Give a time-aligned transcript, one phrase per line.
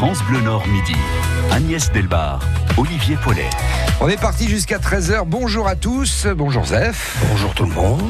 [0.00, 0.96] France Bleu Nord Midi.
[1.50, 2.40] Agnès Delbar,
[2.78, 3.50] Olivier Paulet.
[4.00, 5.24] On est parti jusqu'à 13h.
[5.26, 6.26] Bonjour à tous.
[6.34, 7.22] Bonjour Zef.
[7.28, 8.00] Bonjour tout le monde.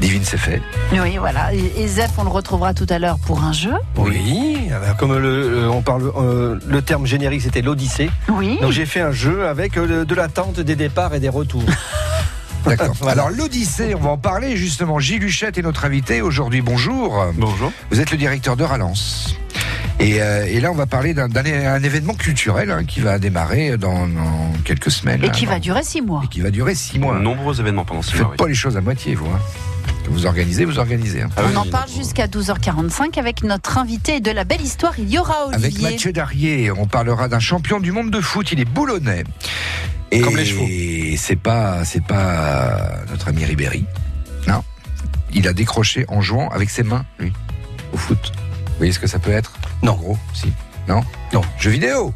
[0.00, 0.62] Divine, c'est fait.
[0.92, 1.52] Oui, voilà.
[1.52, 3.72] Et Zef, on le retrouvera tout à l'heure pour un jeu.
[3.96, 4.70] Oui,
[5.00, 8.08] comme le, on parle, euh, le terme générique c'était l'Odyssée.
[8.28, 8.60] Oui.
[8.60, 11.64] Donc j'ai fait un jeu avec euh, de l'attente des départs et des retours.
[12.66, 12.94] D'accord.
[13.08, 15.00] Alors l'Odyssée, on va en parler justement.
[15.00, 16.62] Gilles Huchette est notre invité aujourd'hui.
[16.62, 17.20] Bonjour.
[17.34, 17.72] Bonjour.
[17.90, 19.36] Vous êtes le directeur de Ralance.
[19.98, 24.08] Et, euh, là, on va parler d'un événement culturel hein, qui va démarrer dans,
[24.64, 25.24] quelques semaines.
[25.24, 26.22] Et qui va durer six mois.
[26.24, 27.18] Et qui va durer six mois.
[27.18, 28.28] Nombreux événements pendant six mois.
[28.28, 29.26] Faites pas les choses à moitié, vous.
[29.26, 29.40] Hein.
[30.08, 31.22] Vous organisez, vous organisez.
[31.22, 31.30] Hein.
[31.36, 34.94] Ah on en parle jusqu'à 12h45 avec notre invité de la belle histoire.
[34.98, 35.66] Il y aura Olivier.
[35.66, 38.52] Avec Mathieu Darrier, on parlera d'un champion du monde de foot.
[38.52, 39.24] Il est boulonnais.
[40.12, 40.66] Et Comme les chevaux.
[41.16, 43.84] c'est pas, c'est pas notre ami Ribéry.
[44.46, 44.62] Non.
[45.34, 47.32] Il a décroché en jouant avec ses mains, lui,
[47.92, 48.32] au foot.
[48.66, 49.52] Vous voyez ce que ça peut être?
[49.82, 49.92] Non.
[49.92, 50.52] En gros, si.
[50.88, 51.42] Non Non.
[51.58, 52.14] Jeux vidéo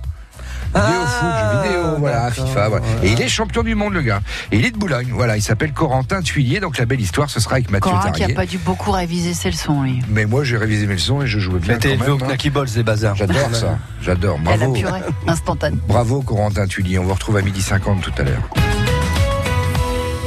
[0.72, 2.86] Vidéo ah, foot, jeux vidéo, voilà, FIFA, voilà.
[3.02, 4.20] Et il est champion du monde, le gars.
[4.52, 5.36] Et il est de Boulogne, voilà.
[5.36, 8.34] Il s'appelle Corentin Tuillier, donc la belle histoire, ce sera avec Mathieu Corentin qui n'a
[8.34, 10.00] pas dû beaucoup réviser ses leçons, lui.
[10.08, 11.76] Mais moi, j'ai révisé mes leçons et je jouais bien.
[11.76, 13.16] T'es élevé au Knacky Balls et bazar.
[13.16, 13.78] J'adore ça.
[14.00, 14.38] J'adore.
[14.38, 14.62] Bravo.
[14.62, 15.78] Elle a purée, instantanée.
[15.88, 17.00] Bravo, Corentin Tuillier.
[17.00, 18.48] On vous retrouve à midi 50 tout à l'heure.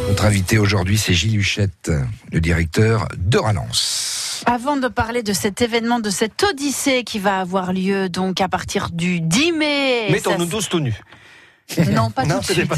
[0.10, 1.90] Notre invité aujourd'hui, c'est Gilles Huchette,
[2.34, 4.23] le directeur de Ralance.
[4.46, 8.50] Avant de parler de cet événement, de cette odyssée qui va avoir lieu donc à
[8.50, 10.08] partir du 10 mai.
[10.12, 11.00] Mettons-nous tous tout nus.
[11.92, 12.72] Non, pas tout de suite.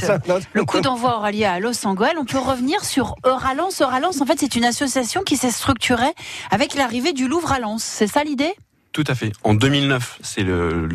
[0.53, 2.13] Le coup d'envoi aura lieu à Los Angeles.
[2.19, 3.81] On peut revenir sur Euralance.
[3.81, 6.13] Euralance, en fait, c'est une association qui s'est structurée
[6.51, 7.83] avec l'arrivée du Louvre à Lens.
[7.83, 8.53] C'est ça l'idée?
[8.91, 9.33] Tout à fait.
[9.43, 10.45] En 2009, c'est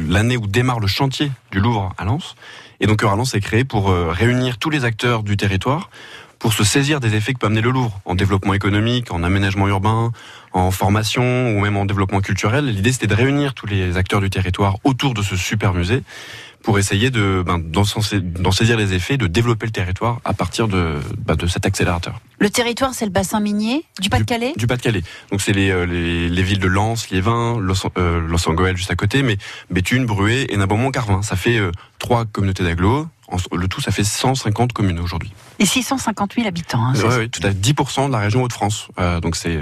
[0.09, 2.35] l'année où démarre le chantier du Louvre à Lens.
[2.81, 5.91] Et donc Euralance est créé pour euh, réunir tous les acteurs du territoire
[6.41, 9.69] pour se saisir des effets que peut amener le Louvre en développement économique, en aménagement
[9.69, 10.11] urbain,
[10.53, 12.67] en formation ou même en développement culturel.
[12.67, 16.03] L'idée c'était de réunir tous les acteurs du territoire autour de ce super musée
[16.63, 20.97] pour essayer de ben, d'en saisir les effets, de développer le territoire à partir de,
[21.19, 22.21] ben, de cet accélérateur.
[22.39, 24.53] Le territoire, c'est le bassin minier du Pas-de-Calais?
[24.57, 25.03] Du, Pas-de-calais.
[25.31, 28.97] Donc c'est les, euh, les, les, villes de Lens, Liévin, Los, euh, Angeles juste à
[28.97, 29.37] côté, mais
[29.71, 31.23] Béthune, Bruet et Nabaumont-Carvin.
[31.23, 33.07] Ça fait euh, trois communautés d'agglos.
[33.53, 35.33] Le tout, ça fait 150 communes aujourd'hui.
[35.59, 36.85] Et 650 000 habitants.
[36.85, 38.89] Hein, oui, oui, tout à 10% de la région Hauts-de-France.
[38.99, 39.59] Euh, donc c'est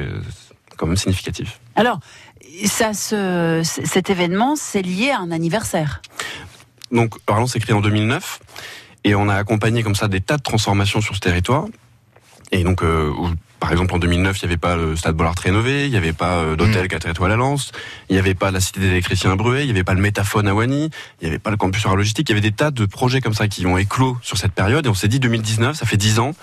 [0.76, 1.60] quand même significatif.
[1.76, 2.00] Alors,
[2.66, 6.00] ça, ce, cet événement, c'est lié à un anniversaire.
[6.90, 8.40] Donc, Arlon s'est créé en 2009
[9.04, 11.66] et on a accompagné comme ça des tas de transformations sur ce territoire.
[12.50, 13.12] Et donc, euh,
[13.60, 16.12] par exemple, en 2009, il n'y avait pas le stade Bollard rénové, il n'y avait
[16.12, 16.88] pas euh, d'hôtel mmh.
[16.88, 17.72] 4 étoiles à Lens,
[18.08, 20.00] il n'y avait pas la cité des électriciens à Bruet, il n'y avait pas le
[20.00, 22.70] métaphone à Wany, il n'y avait pas le campus logistique, il y avait des tas
[22.70, 24.86] de projets comme ça qui ont éclos sur cette période.
[24.86, 26.34] Et on s'est dit 2019, ça fait 10 ans.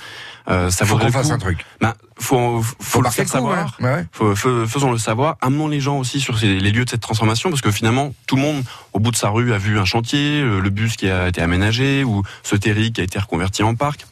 [0.48, 1.66] Euh, ça faut qu'on fasse un truc.
[1.82, 3.76] Ben, faut, faut, faut le faire savoir.
[3.80, 4.06] Ouais.
[4.12, 5.38] Faut, faisons le savoir.
[5.42, 8.36] Amenons les gens aussi sur ces, les lieux de cette transformation, parce que finalement, tout
[8.36, 11.30] le monde, au bout de sa rue, a vu un chantier, le bus qui a
[11.30, 14.06] été aménagé, ou ce terri qui a été reconverti en parc.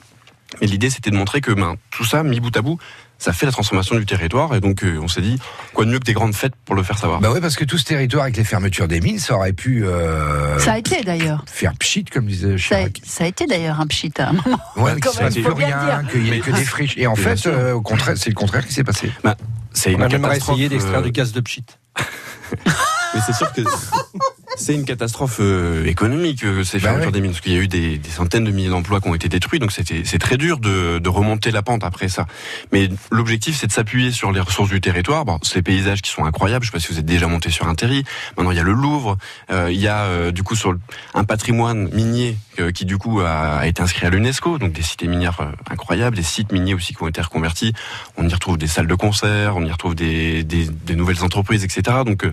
[0.61, 2.77] Mais l'idée, c'était de montrer que ben, tout ça, mis bout à bout,
[3.17, 4.53] ça fait la transformation du territoire.
[4.55, 5.39] Et donc, euh, on s'est dit,
[5.73, 7.21] quoi de mieux que des grandes fêtes pour le faire savoir?
[7.21, 9.85] Bah ouais, parce que tout ce territoire avec les fermetures des mines, ça aurait pu.
[9.85, 11.43] Euh, ça a été d'ailleurs.
[11.47, 13.01] Faire pchit, comme disait Chirac.
[13.03, 14.59] Ça a, été d'ailleurs un pchit à un moment.
[14.75, 16.97] Ouais, qu'il ne plus rien, qu'il n'y ait que des friches.
[16.97, 19.11] Et en fait, euh, au contraire, c'est le contraire qui s'est passé.
[19.23, 19.35] Bah,
[19.71, 21.65] c'est une on a même essayé d'extraire du gaz de pchit.
[22.65, 23.61] Mais c'est sûr que
[24.55, 27.59] c'est une catastrophe euh, économique, euh, ces bah fermetures des mines, parce qu'il y a
[27.59, 30.59] eu des, des centaines de milliers d'emplois qui ont été détruits, donc c'est très dur
[30.59, 32.25] de, de, remonter la pente après ça.
[32.71, 35.25] Mais l'objectif, c'est de s'appuyer sur les ressources du territoire.
[35.25, 36.65] Bon, ces paysages qui sont incroyables.
[36.65, 38.03] Je sais pas si vous êtes déjà monté sur un terri.
[38.37, 39.17] Maintenant, il y a le Louvre.
[39.51, 40.75] Euh, il y a euh, du coup sur
[41.13, 42.37] un patrimoine minier
[42.75, 46.21] qui du coup a, a été inscrit à l'UNESCO, donc des cités minières incroyables, des
[46.21, 47.73] sites miniers aussi qui ont été reconvertis.
[48.15, 51.63] On y retrouve des salles de concert, on y retrouve des, des, des nouvelles entreprises,
[51.63, 51.97] etc.
[52.05, 52.27] Donc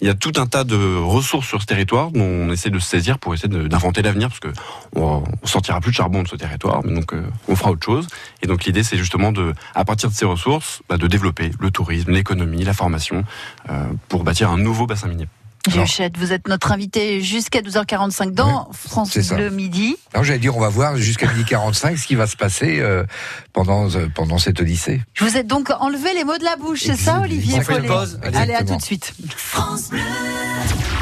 [0.00, 2.78] il y a tout un tas de ressources sur ce territoire dont on essaie de
[2.78, 4.48] se saisir pour essayer d'inventer l'avenir parce que
[4.96, 8.06] on, sortira plus de charbon de ce territoire, mais donc euh, on fera autre chose.
[8.42, 11.70] Et donc l'idée c'est justement de, à partir de ces ressources, bah, de développer le
[11.70, 13.24] tourisme, l'économie, la formation
[13.68, 15.26] euh, pour bâtir un nouveau bassin minier.
[15.68, 19.96] Duchette, vous êtes notre invité jusqu'à 12h45 dans France Bleu Midi.
[20.14, 23.04] Alors j'allais dire, on va voir jusqu'à midi 45 ce qui va se passer euh,
[23.52, 25.02] pendant euh, pendant cette odyssée.
[25.12, 27.88] Je vous êtes donc enlevé les mots de la bouche, c'est ça, Olivier Follet
[28.34, 29.12] Allez, à tout de suite.
[29.36, 30.00] France Bleu.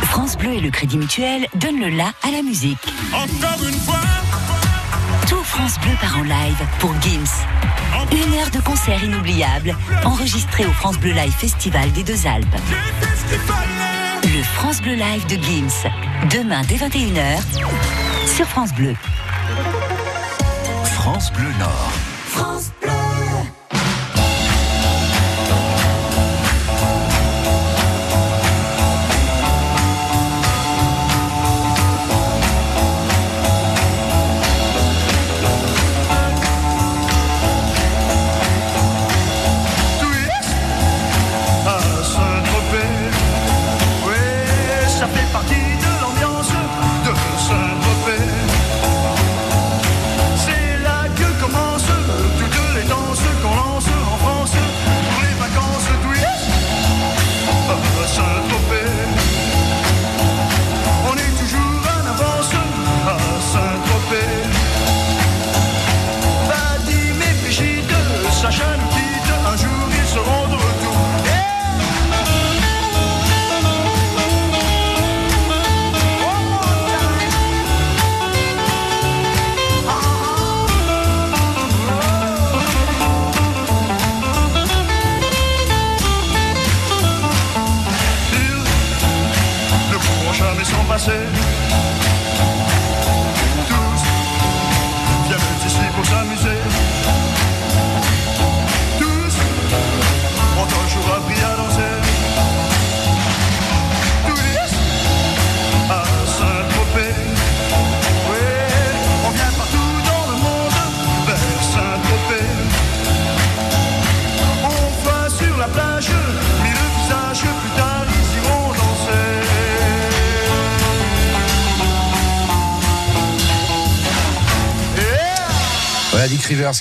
[0.03, 2.79] France Bleu et le Crédit Mutuel donnent le la à la musique.
[3.13, 4.01] Encore une fois.
[5.29, 7.45] Tout France Bleu part en live pour Gims.
[8.11, 12.47] Une heure de concert inoubliable, enregistré au France Bleu Live Festival des Deux Alpes.
[14.55, 15.89] France Bleu Live de Gims.
[16.31, 17.39] Demain dès 21h
[18.27, 18.95] sur France Bleu.
[20.85, 21.93] France Bleu Nord.
[22.27, 23.18] France Bleu.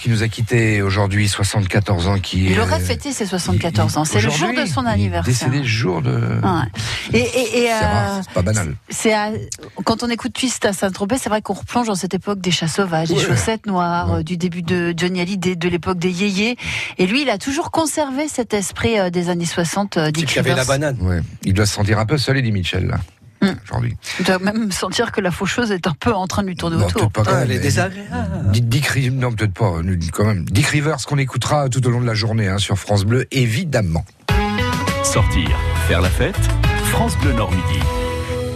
[0.02, 4.04] Qui nous a quitté aujourd'hui, 74 ans, qui Il aurait fêté ses 74 ans.
[4.06, 5.24] C'est le jour de son il anniversaire.
[5.34, 6.12] Décédé le jour de.
[6.12, 7.14] Ouais.
[7.14, 8.76] Et, et, et, C'est euh, rare, c'est pas banal.
[8.90, 9.32] c'est à-
[9.86, 12.68] quand on écoute Twist à Saint-Tropez, c'est vrai qu'on replonge dans cette époque des chats
[12.68, 14.20] sauvages, des chaussettes noires, Ouais.
[14.20, 16.58] euh, du début de Johnny Hallyday, de l'époque des yéyés.
[16.98, 19.96] Et lui, il a toujours conservé cet esprit euh, des années 60.
[19.98, 20.98] euh, Dick y avait la banane.
[21.02, 21.22] Ouais.
[21.46, 22.98] Il doit se sentir un peu seul, Eddie Mitchell, là,
[23.42, 23.48] Mm.
[23.66, 23.96] aujourd'hui.
[24.26, 26.88] Doit même sentir que la faucheuse est un peu en train de lui tourner Non,
[26.88, 27.12] autour.
[27.12, 28.52] pas quand Ah, même, elle est désagréable.
[28.52, 30.44] Dick, Dick Ri- non, peut-être pas, euh, quand même.
[30.46, 34.06] Dick Rivers, qu'on écoutera tout au long de la journée hein, sur France Bleu, évidemment.
[35.04, 35.50] Sortir,
[35.88, 36.36] faire la fête,
[36.86, 37.80] France Bleu Nord Midi.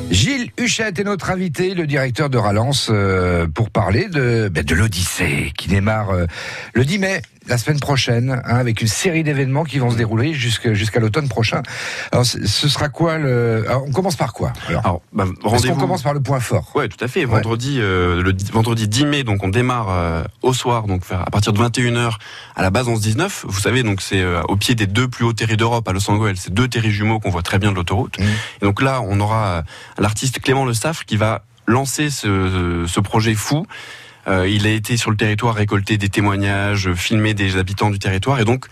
[0.10, 4.76] Gilles Huchette est notre invité, le directeur de Ralance, euh, pour parler de, ben, de
[4.76, 6.26] l'Odyssée, qui démarre euh,
[6.74, 10.34] le 10 mai, la semaine prochaine, hein, avec une série d'événements qui vont se dérouler
[10.34, 11.64] jusqu'à l'automne prochain.
[12.12, 13.66] Alors, ce sera quoi le...
[13.68, 14.82] Alors, on commence par quoi alors?
[14.86, 15.76] Alors, bah, rendez-vous.
[15.76, 17.26] commence par le point fort Ouais, tout à fait.
[17.26, 21.30] Vendredi, euh, le di- vendredi 10 mai, donc on démarre euh, au soir, donc à
[21.32, 22.14] partir de 21h
[22.56, 23.42] à la base 11-19.
[23.46, 26.10] Vous savez, donc c'est euh, au pied des deux plus hauts terris d'Europe à Los
[26.12, 26.36] Angeles.
[26.40, 28.20] C'est deux terris jumeaux qu'on voit très bien de l'autoroute.
[28.20, 28.24] Mmh.
[28.62, 29.62] Et donc là, on aura euh,
[29.98, 33.66] l'artiste Clément Le Saffre qui va lancer ce, ce projet fou.
[34.28, 38.40] Euh, il a été sur le territoire récolter des témoignages, filmer des habitants du territoire,
[38.40, 38.66] et donc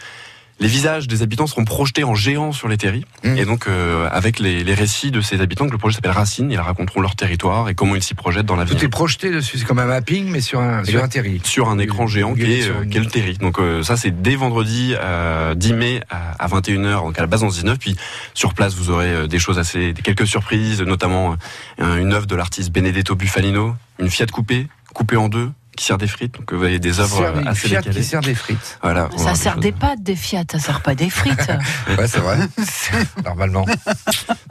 [0.62, 3.06] les visages des habitants seront projetés en géant sur les terris.
[3.24, 3.38] Mmh.
[3.38, 6.52] Et donc, euh, avec les, les récits de ces habitants, que le projet s'appelle Racine,
[6.52, 8.84] ils raconteront leur territoire et comment ils s'y projettent dans Tout l'avenir.
[8.84, 11.40] est projeté dessus, c'est comme un mapping, mais sur un, sur un terri.
[11.46, 13.38] Sur un écran géant qui est, Sur euh, une- qui est le terri.
[13.38, 17.28] Donc euh, ça, c'est dès vendredi euh, 10 mai à, à 21h, donc à la
[17.28, 17.78] base en 19.
[17.80, 17.96] Puis
[18.34, 21.38] sur place, vous aurez des choses assez, quelques surprises, notamment
[21.80, 24.68] une œuvre de l'artiste Benedetto Buffalino, une Fiat coupée,
[25.00, 26.36] coupée en deux, qui sert des frites.
[26.36, 28.00] Donc vous voyez des œuvres euh, assez Fiat décalées.
[28.02, 28.78] qui sert des frites.
[28.84, 29.62] Voilà, Ça des sert choses.
[29.64, 31.48] des pâtes, des Fiat, ça sert pas des frites.
[31.98, 32.38] Ouais, c'est vrai.
[33.26, 33.66] Normalement.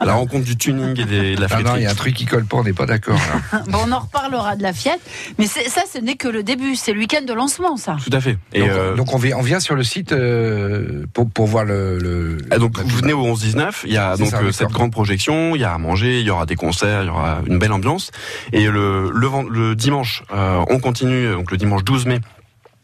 [0.03, 1.79] La rencontre du tuning et des- de la Ah non, friterie.
[1.81, 3.19] il y a un truc qui colle pas, on n'est pas d'accord.
[3.67, 4.97] bon, on en reparlera de la Fiat,
[5.37, 5.61] mais ça,
[5.93, 6.75] ce n'est que le début.
[6.75, 7.97] C'est le week-end de lancement, ça.
[8.03, 8.37] Tout à fait.
[8.53, 11.63] Et donc, euh, donc on, vient, on vient sur le site euh, pour, pour voir
[11.65, 11.97] le.
[11.99, 14.91] le- Ah, donc vous venez au 11-19, il y a donc ça, euh, cette grande
[14.91, 17.59] projection, il y a à manger, il y aura des concerts, il y aura une
[17.59, 18.11] belle ambiance.
[18.51, 22.19] Et le, le, dimanche, euh, on continue, donc le dimanche 12 mai,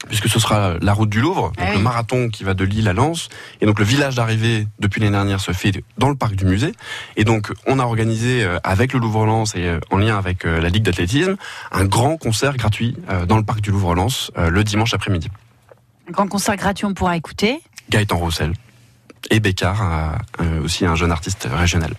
[0.08, 1.78] puisque ce sera la route du Louvre, donc Ah oui.
[1.78, 3.30] le marathon qui va de Lille à Lens.
[3.62, 6.74] Et donc le village d'arrivée, depuis l'année dernière, se fait dans le parc du musée.
[7.16, 10.60] Et donc on a organisé, euh, avec le Louvre-Lens et euh, en lien avec euh,
[10.62, 11.36] la Ligue d'athlétisme,
[11.72, 15.30] un grand concert gratuit euh, dans le parc du Louvre-Lens euh, le dimanche après-midi.
[16.12, 17.60] Grand concert gratuit, on pourra écouter?
[17.90, 18.54] Gaëtan Roussel
[19.32, 21.94] et Bécard, un- un- aussi un jeune artiste régional.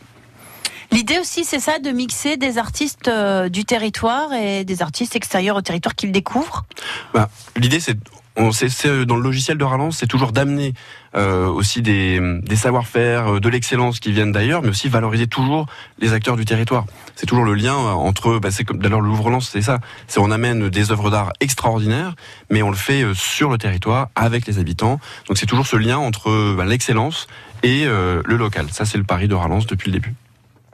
[0.92, 5.56] L'idée aussi, c'est ça, de mixer des artistes euh, du territoire et des artistes extérieurs
[5.56, 6.64] au territoire qu'ils découvrent?
[7.12, 7.98] Bah, L'idée, c'est,
[8.36, 10.74] on, c'est, dans le logiciel de Ralance, c'est toujours d'amener
[11.14, 15.66] euh, aussi des, des savoir-faire, euh, de l'excellence qui viennent d'ailleurs, mais aussi valoriser toujours
[15.98, 16.84] les acteurs du territoire.
[17.14, 19.80] C'est toujours le lien euh, entre, bah, c'est comme d'ailleurs le Louvre-Lens, c'est ça.
[20.06, 22.14] C'est on amène des œuvres d'art extraordinaires,
[22.50, 25.00] mais on le fait euh, sur le territoire avec les habitants.
[25.28, 27.26] Donc c'est toujours ce lien entre bah, l'excellence
[27.62, 28.66] et euh, le local.
[28.70, 30.14] Ça, c'est le pari de Ralance depuis le début.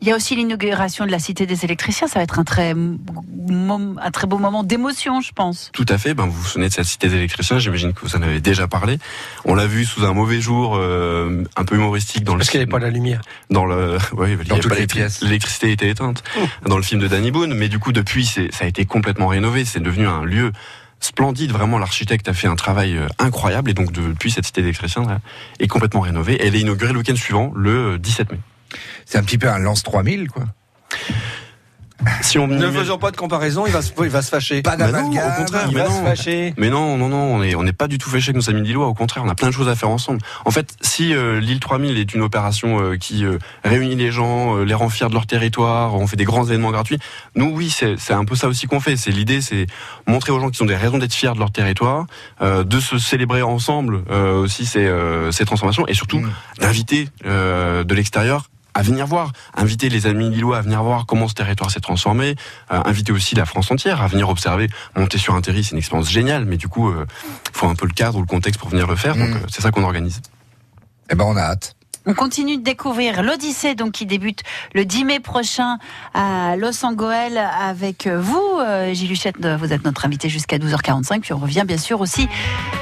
[0.02, 2.08] Il y a aussi l'inauguration de la Cité des électriciens.
[2.08, 5.70] Ça va être un très, un très beau moment d'émotion, je pense.
[5.72, 6.12] Tout à fait.
[6.12, 7.60] Ben, vous vous souvenez de cette cité d'électriciens.
[7.60, 8.98] J'imagine que vous en avez déjà parlé.
[9.44, 12.58] On l'a vu sous un mauvais jour, euh, un peu humoristique dans le Parce qu'il
[12.58, 13.20] n'y avait pas la lumière.
[13.50, 15.22] dans le ouais, Dans toutes pas les pièces.
[15.22, 16.24] L'électricité était éteinte
[16.66, 19.64] dans le film de Danny Boone, mais du coup depuis ça a été complètement rénové.
[19.64, 20.50] C'est devenu un lieu
[20.98, 21.52] splendide.
[21.52, 25.20] Vraiment, l'architecte a fait un travail euh, incroyable et donc depuis cette cité d'électriciens là,
[25.60, 26.38] est complètement rénovée.
[26.40, 28.38] Elle est inaugurée le week-end suivant, le euh, 17 mai.
[29.06, 30.44] C'est un petit peu un lance 3000, quoi.
[32.20, 34.60] Si on Ne faisons pas de comparaison, il va se, il va se fâcher.
[34.62, 35.32] Pas non, d'amalgame.
[35.34, 36.04] au contraire, Il mais va se non.
[36.04, 36.52] fâcher.
[36.56, 38.66] Mais non, non, non, on est, on n'est pas du tout fâché avec nos amis
[38.66, 38.88] lillois.
[38.88, 40.18] Au contraire, on a plein de choses à faire ensemble.
[40.44, 44.56] En fait, si euh, l'île 3000 est une opération euh, qui euh, réunit les gens,
[44.56, 46.98] euh, les rend fiers de leur territoire, on fait des grands événements gratuits.
[47.36, 48.96] Nous, oui, c'est c'est un peu ça aussi qu'on fait.
[48.96, 49.66] C'est l'idée, c'est
[50.08, 52.06] montrer aux gens qu'ils ont des raisons d'être fiers de leur territoire,
[52.40, 56.30] euh, de se célébrer ensemble euh, aussi ces, euh, ces transformations, et surtout Mm.
[56.60, 61.28] d'inviter euh, de l'extérieur à venir voir, inviter les amis lillois à venir voir comment
[61.28, 62.36] ce territoire s'est transformé,
[62.72, 64.68] euh, inviter aussi la France entière à venir observer.
[64.96, 67.04] Monter sur un terri, c'est une expérience géniale, mais du coup, il
[67.52, 69.16] faut un peu le cadre ou le contexte pour venir le faire.
[69.16, 69.34] Donc, Mm.
[69.36, 70.20] euh, c'est ça qu'on organise.
[71.10, 71.76] Eh ben, on a hâte.
[72.04, 74.40] On continue de découvrir l'Odyssée, donc qui débute
[74.74, 75.78] le 10 mai prochain
[76.14, 79.36] à Los Angeles avec vous, euh, Gilles Huchette.
[79.46, 81.20] Vous êtes notre invité jusqu'à 12h45.
[81.20, 82.28] Puis on revient bien sûr aussi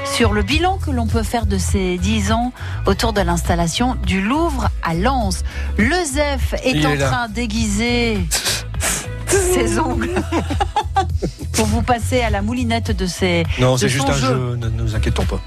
[0.05, 2.51] sur le bilan que l'on peut faire de ces 10 ans
[2.87, 5.43] autour de l'installation du Louvre à Lens.
[5.77, 8.17] Le ZEF est en train d'aiguiser
[9.27, 10.15] ses ongles
[11.53, 13.43] pour vous passer à la moulinette de ses.
[13.59, 15.39] Non, c'est juste un jeu, ne nous inquiétons pas.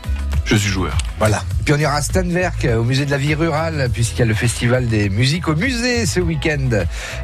[0.45, 0.97] Je suis joueur.
[1.19, 1.43] Voilà.
[1.65, 4.35] Puis on ira à Stanwerk, au musée de la vie rurale, puisqu'il y a le
[4.35, 6.69] festival des musiques au musée ce week-end,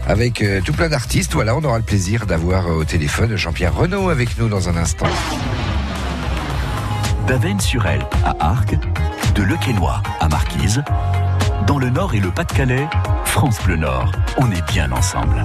[0.06, 1.34] avec euh, tout plein d'artistes.
[1.34, 4.76] Voilà, on aura le plaisir d'avoir euh, au téléphone Jean-Pierre Renaud avec nous dans un
[4.76, 5.06] instant.
[7.26, 8.76] D'Avennes-sur-Elbe à Arques,
[9.34, 10.82] de Lequesnois à Marquise,
[11.66, 12.88] dans le Nord et le Pas-de-Calais,
[13.26, 15.44] France Bleu Nord, on est bien ensemble.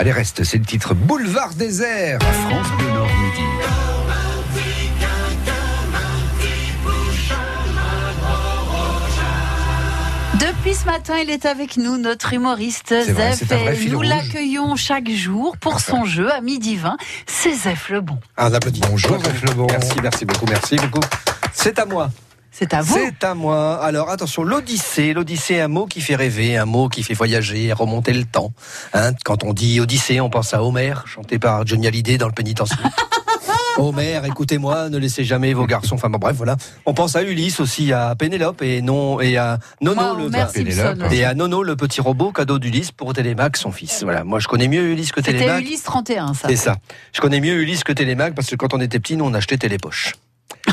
[0.00, 2.20] Allez, reste, c'est le titre Boulevard désert.
[2.22, 3.07] France Bleu
[10.58, 13.52] Depuis ce matin, il est avec nous, notre humoriste vrai, Zef.
[13.52, 16.96] et nous l'accueillons chaque jour pour son jeu à midi 20.
[17.26, 18.18] C'est Zef Lebon.
[18.36, 18.90] Un applaudissement.
[18.90, 19.68] Bonjour, Zef Lebon.
[19.70, 21.00] Merci, merci beaucoup, merci beaucoup.
[21.52, 22.10] C'est à moi.
[22.50, 22.98] C'est à vous.
[22.98, 23.80] C'est à moi.
[23.84, 25.12] Alors attention, l'Odyssée.
[25.12, 28.52] L'Odyssée, un mot qui fait rêver, un mot qui fait voyager, remonter le temps.
[28.94, 32.34] Hein, quand on dit Odyssée, on pense à Homère, chanté par Johnny Hallyday dans le
[32.34, 32.76] pénitencier.
[33.78, 35.94] Homère, écoutez-moi, ne laissez jamais vos garçons.
[35.94, 36.56] Enfin bon, bref, voilà.
[36.84, 40.98] On pense à Ulysse aussi, à Pénélope et non et à Nono le Pénélope.
[40.98, 41.10] Simpson.
[41.12, 44.02] et à Nono le petit robot cadeau d'Ulysse pour Télémac, son fils.
[44.02, 44.24] Voilà.
[44.24, 45.62] Moi, je connais mieux Ulysse que C'était Télémac.
[45.62, 46.48] Ulysse 31, ça.
[46.48, 46.76] C'est ça.
[47.12, 49.58] Je connais mieux Ulysse que Télémac parce que quand on était petit, nous on achetait
[49.58, 50.14] Télépoche.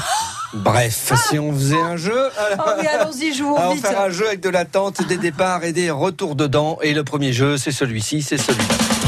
[0.53, 4.27] Bref, si on faisait un jeu, Oh oui, allons-y, jouons alors, on faire un jeu
[4.27, 6.77] avec de l'attente, des départs et des retours dedans.
[6.81, 9.04] Et le premier jeu, c'est celui-ci, c'est celui-là.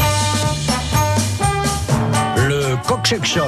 [3.09, 3.45] Kokshekcha.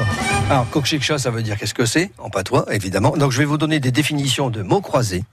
[0.49, 2.11] Alors, Kokshekcha, ça veut dire qu'est-ce que c'est?
[2.17, 3.17] En patois, évidemment.
[3.17, 5.25] Donc, je vais vous donner des définitions de mots croisés.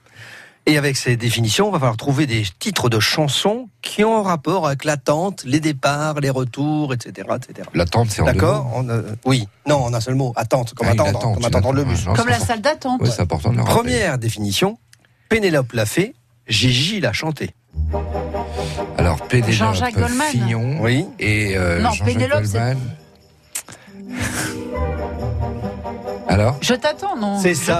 [0.65, 4.23] Et avec ces définitions, on va falloir trouver des titres de chansons qui ont un
[4.23, 7.25] rapport avec l'attente, les départs, les retours, etc.
[7.37, 7.69] etc.
[7.73, 8.69] L'attente, c'est en deux D'accord?
[8.75, 10.33] On, euh, Oui, non, en un seul mot.
[10.35, 11.99] Attente, comme Ah, attendre, attente, comme attendre le bus.
[11.99, 13.01] ouais, non, Comme la salle d'attente.
[13.01, 13.77] Ouais, c'est important de le rappeler.
[13.79, 14.77] Première définition,
[15.29, 16.15] Pénélope l'a fait,
[16.49, 17.51] Gigi l'a chanté.
[18.97, 19.73] Alors, Pénélope.
[20.31, 21.05] Fillon Oui.
[21.17, 22.77] et euh, Non, Jean-Jacques Pénélope, c'est- Goldman.
[26.27, 27.79] Alors Je t'attends, non C'est ça.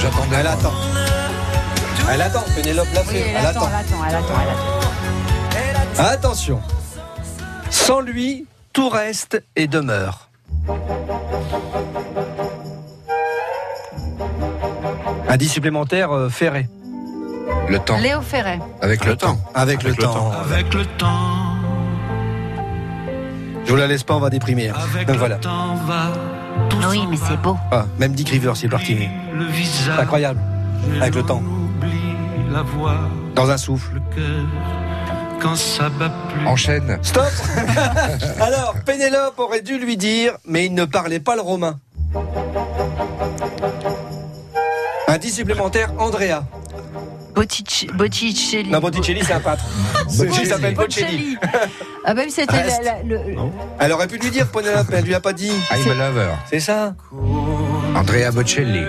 [0.00, 0.36] J'attendais.
[0.38, 0.72] Elle attend.
[2.08, 3.30] Elle attend, Pénélope l'a fait.
[3.36, 4.34] elle attend, elle attend, elle attend,
[5.58, 6.04] elle attend.
[6.04, 6.60] Attention.
[7.70, 10.28] Sans lui, tout reste et demeure.
[15.28, 16.68] Indice supplémentaire, euh, Ferré.
[17.68, 17.98] Le temps.
[17.98, 18.60] Léo Ferret.
[18.80, 19.38] Avec le temps.
[19.54, 20.32] Avec, le, Avec le temps.
[20.32, 21.45] Avec le temps,
[23.66, 24.68] Je vous la laisse pas, on va déprimer.
[24.70, 25.36] avec Donc le voilà.
[25.36, 26.12] temps va.
[26.70, 27.56] Tout Oui, mais c'est beau.
[27.72, 28.96] Ah, même Dick Rivers, il est parti.
[29.34, 29.94] Le visage.
[29.96, 30.40] C'est incroyable.
[31.00, 31.42] Avec le temps.
[33.34, 33.94] Dans un souffle.
[33.94, 34.44] le cœur,
[35.40, 36.46] quand ça bat plus.
[36.46, 36.98] Enchaîne.
[37.02, 37.24] Stop
[38.40, 41.78] Alors, Pénélope aurait dû lui dire, mais il ne parlait pas le romain.
[45.08, 46.44] Indice supplémentaire, Andrea.
[47.36, 48.70] Bottici- Botticelli.
[48.70, 50.30] Non, Botticelli, c'est un Botticelli.
[50.40, 51.36] qui s'appelle Botticelli.
[51.36, 51.68] Botticelli.
[52.04, 53.20] Ah bah oui, c'était la- la- le...
[53.78, 55.50] Elle aurait pu lui dire, Pénélope, elle lui a pas dit.
[55.70, 56.28] I'm a lover.
[56.50, 56.94] C'est ça
[57.94, 58.80] Andrea Bocelli.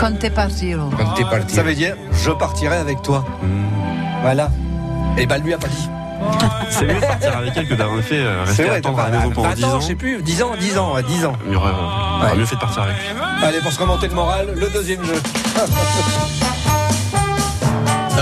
[0.00, 0.88] Conte Partiro.
[0.96, 1.54] Quand t'es parti.
[1.54, 3.26] Ça veut dire, je partirai avec toi.
[4.22, 4.50] Voilà.
[5.18, 5.88] Et ben, elle lui a pas dit.
[6.70, 9.52] C'est mieux de partir avec elle que d'avoir fait euh, rester attendre à maison pendant
[9.52, 9.80] 10 Attends, ans.
[9.80, 11.32] je sais plus, 10 ans, 10 ans, ouais, 10 ans.
[11.46, 13.20] Il y aurait, il aurait mieux fait de partir avec lui.
[13.42, 15.14] Allez, pour se remonter le moral, le deuxième jeu.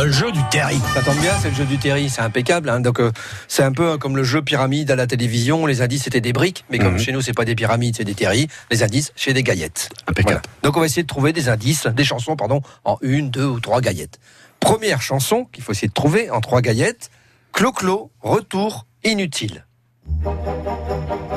[0.05, 0.79] Le jeu du Terry.
[0.95, 2.71] Ça tombe bien, c'est le jeu du Terry, c'est impeccable.
[2.71, 2.81] hein.
[2.81, 3.11] Donc euh,
[3.49, 5.67] c'est un peu comme le jeu pyramide à la télévision.
[5.67, 6.99] Les indices c'était des briques, mais comme Mhm.
[6.99, 8.49] chez nous c'est pas des pyramides, c'est des Terry.
[8.71, 9.91] Les indices, c'est des gaillettes.
[10.07, 10.43] Impeccable.
[10.63, 13.61] Donc on va essayer de trouver des indices, des chansons, pardon, en une, deux ou
[13.61, 14.19] trois gaillettes.
[14.61, 17.11] Première chanson qu'il faut essayer de trouver en trois gaillettes.
[17.53, 19.67] Clo-Clo, retour inutile.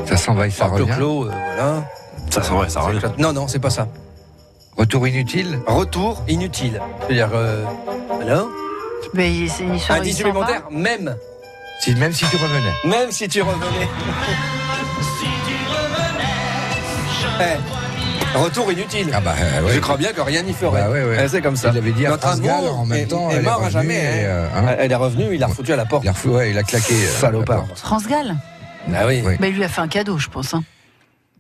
[0.05, 0.85] Ça s'en va et ça revient.
[0.85, 1.83] Clo-Clo, euh, voilà.
[2.29, 3.01] Ça, ça, ouais, ça revient.
[3.17, 3.87] Non, non, c'est pas ça.
[4.81, 5.59] Retour inutile.
[5.67, 6.81] Retour inutile.
[7.01, 7.63] C'est-à-dire, euh,
[8.19, 8.47] alors
[9.13, 9.99] Mais c'est une histoire.
[9.99, 10.47] Indice il s'en va.
[10.47, 11.15] supplémentaire, même.
[11.81, 12.73] Si, même si tu revenais.
[12.97, 13.87] Même si tu revenais.
[17.41, 19.11] Eh, retour inutile.
[19.13, 19.73] Ah bah euh, ouais.
[19.75, 20.81] Je crois bien que rien n'y ferait.
[20.81, 21.17] Bah ouais, ouais.
[21.25, 21.69] Eh, C'est comme ça.
[21.71, 23.55] Il avait dit à Notre amour en même est- temps, est elle est mort à
[23.57, 23.93] revenue jamais.
[23.95, 24.29] et, hein.
[24.29, 24.75] euh, hein.
[24.79, 26.03] Elle est revenue, il l'a foutu à la porte.
[26.05, 26.95] Il a, refou- ouais, il a claqué.
[26.95, 27.57] euh, Salopard.
[27.57, 27.77] la porte.
[27.79, 28.35] France Gall.
[28.95, 29.21] Ah oui.
[29.23, 29.35] Oui.
[29.39, 30.55] Bah, il lui a fait un cadeau, je pense.
[30.55, 30.63] hein.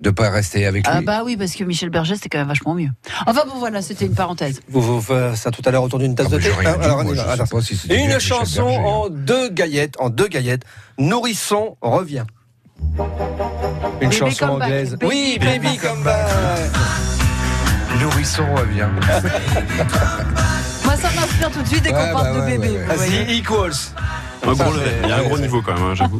[0.01, 0.93] De pas rester avec lui.
[0.95, 2.89] Ah bah oui, parce que Michel Berger, c'était quand même vachement mieux.
[3.27, 4.59] Enfin bon, voilà, c'était une parenthèse.
[4.67, 6.49] Vous, vous faites ça tout à l'heure autour d'une tasse Ah, de thé.
[6.65, 8.83] Ah, alors, moi, si c'était bien Une chanson Berger, hein.
[8.83, 10.63] en deux gaillettes, en deux gaillettes.
[10.97, 12.23] Nourrisson revient.
[14.01, 14.95] Une Baby chanson anglaise.
[14.99, 16.27] Baby oui, Baby Come Back.
[17.99, 18.87] Nourrisson revient.
[20.83, 22.69] Moi, ça m'inspire tout de suite dès qu'on Ouais, parle bah de ouais, bébé.
[22.77, 23.25] ouais.
[23.25, 23.71] The Equals.
[24.47, 24.71] Un gros.
[25.03, 26.19] Il y a un gros niveau quand même, hein, j'avoue.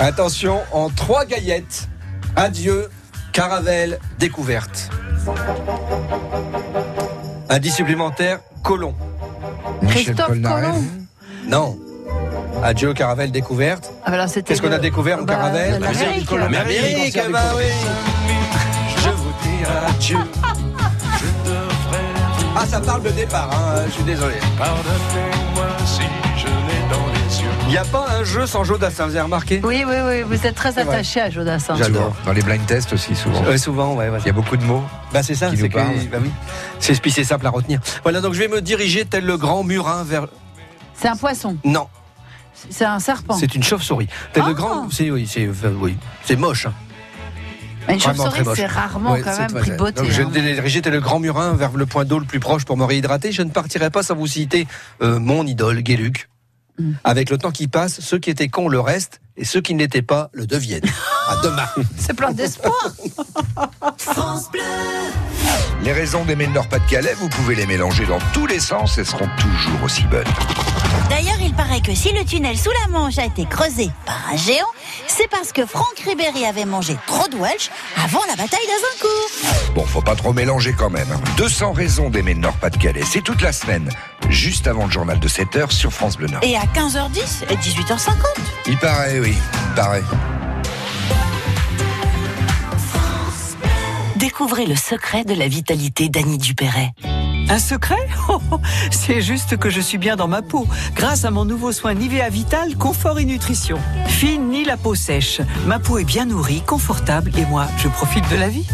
[0.00, 1.88] Attention, en trois gaillettes.
[2.36, 2.88] Adieu,
[3.32, 4.90] Caravelle découverte.
[7.48, 8.94] Indice supplémentaire, Colomb.
[9.82, 10.40] Michel Christophe.
[10.42, 10.84] Colomb.
[11.46, 11.78] Non.
[12.62, 13.92] Adieu, Caravelle découverte.
[14.04, 16.30] Ah bah Qu'est-ce qu'on a découvert en bah, Caravelle L'Amérique.
[16.30, 17.64] L'Amérique, bah oui.
[18.96, 20.18] Je vous dis adieu.
[22.56, 24.34] Ah, ça parle de départ, hein, je suis désolé.
[24.58, 25.66] Pardonnez-moi
[27.70, 29.60] n'y a pas un jeu sans Jodassin, vous avez remarqué?
[29.64, 31.76] Oui, oui, oui, vous êtes très attaché à Jodassin.
[31.76, 32.14] J'adore.
[32.24, 33.42] Dans les blind tests aussi, souvent.
[33.44, 34.18] Ouais, Souvent, ouais, ouais.
[34.20, 34.82] Il y a beaucoup de mots.
[35.12, 35.94] Bah c'est ça, Qui c'est nous que, parle.
[36.10, 36.30] bah oui.
[36.78, 37.80] C'est puis c'est simple à retenir.
[38.02, 40.26] Voilà, donc je vais me diriger tel le grand murin vers.
[40.94, 41.56] C'est un poisson.
[41.64, 41.86] Non,
[42.70, 43.34] C'est un serpent.
[43.38, 44.08] c'est une chauve-souris.
[44.32, 44.48] Tel Ah.
[44.48, 46.66] le grand, c'est oui, c'est euh, oui, c'est moche.
[46.66, 46.72] hein.
[47.88, 50.00] Une chauve-souris, c'est rarement Ouais, quand même pris de beauté.
[50.02, 50.30] Donc je vais hein.
[50.32, 52.84] me diriger tel le grand murin vers le point d'eau le plus proche pour me
[52.84, 53.32] réhydrater.
[53.32, 54.66] Je ne partirai pas sans vous citer
[55.02, 56.28] euh, mon idole, Guéluc.
[57.04, 59.78] Avec le temps qui passe, ceux qui étaient cons le restent et ceux qui ne
[59.80, 60.84] l'étaient pas le deviennent.
[61.28, 61.66] à demain.
[61.98, 62.92] C'est plein d'espoir.
[65.82, 69.28] Les raisons d'aimer le Nord-Pas-de-Calais, vous pouvez les mélanger dans tous les sens, elles seront
[69.38, 70.24] toujours aussi bonnes.
[71.08, 74.36] D'ailleurs, il paraît que si le tunnel sous la Manche a été creusé par un
[74.36, 74.66] géant,
[75.08, 77.70] c'est parce que Franck Ribéry avait mangé trop de Welsh
[78.04, 79.74] avant la bataille d'Azincourt.
[79.74, 81.10] Bon, faut pas trop mélanger quand même.
[81.10, 81.20] hein.
[81.38, 83.88] 200 raisons d'aimer le Nord-Pas-de-Calais, c'est toute la semaine,
[84.28, 86.42] juste avant le journal de 7h sur France Bleu Nord.
[86.44, 88.10] Et à 15h10 et 18h50.
[88.66, 89.29] Il paraît, oui,
[94.16, 96.92] Découvrez le secret de la vitalité d'Annie Dupéret.
[97.48, 98.08] Un secret
[98.90, 102.28] C'est juste que je suis bien dans ma peau, grâce à mon nouveau soin Nivea
[102.28, 103.78] Vital Confort et Nutrition.
[104.06, 105.40] Fine ni la peau sèche.
[105.66, 108.66] Ma peau est bien nourrie, confortable et moi, je profite de la vie.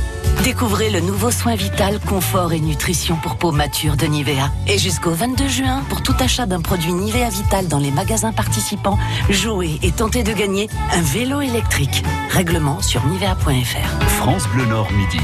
[0.45, 4.51] Découvrez le nouveau soin vital, confort et nutrition pour peau mature de Nivea.
[4.69, 8.99] Et jusqu'au 22 juin, pour tout achat d'un produit Nivea Vital dans les magasins participants,
[9.31, 12.05] jouez et tentez de gagner un vélo électrique.
[12.31, 14.05] Règlement sur nivea.fr.
[14.09, 15.21] France Bleu Nord Midi.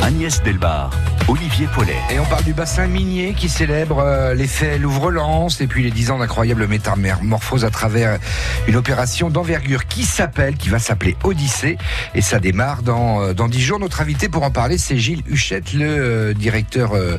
[0.00, 0.90] Agnès Delbar,
[1.28, 1.96] Olivier Paulet.
[2.10, 6.10] Et on parle du bassin minier qui célèbre euh, l'effet Louvre-Lens et puis les 10
[6.10, 8.18] ans d'incroyable métamorphose à travers
[8.66, 11.78] une opération d'envergure qui s'appelle, qui va s'appeler Odyssée.
[12.16, 13.78] Et ça démarre dans, euh, dans 10 jours.
[13.78, 17.16] Notre invité pour en parler, c'est Gilles Huchette, le euh, directeur euh,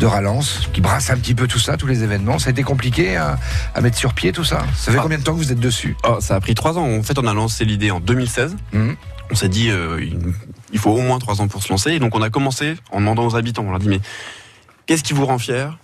[0.00, 2.38] de Ralance, qui brasse un petit peu tout ça, tous les événements.
[2.38, 3.38] Ça a été compliqué à,
[3.74, 5.02] à mettre sur pied tout ça Ça fait Ah.
[5.02, 6.84] combien de temps que vous êtes dessus Oh, ça a pris trois ans.
[6.88, 8.56] En fait, on a lancé l'idée en 2016.
[8.72, 8.96] Mhm.
[9.30, 9.98] On s'est dit, euh,
[10.72, 11.92] il- faut au moins trois ans pour se lancer.
[11.92, 13.64] Et donc, on a commencé en demandant aux habitants.
[13.66, 14.00] On leur dit, mais
[14.86, 15.78] qu'est-ce qui vous rend fier?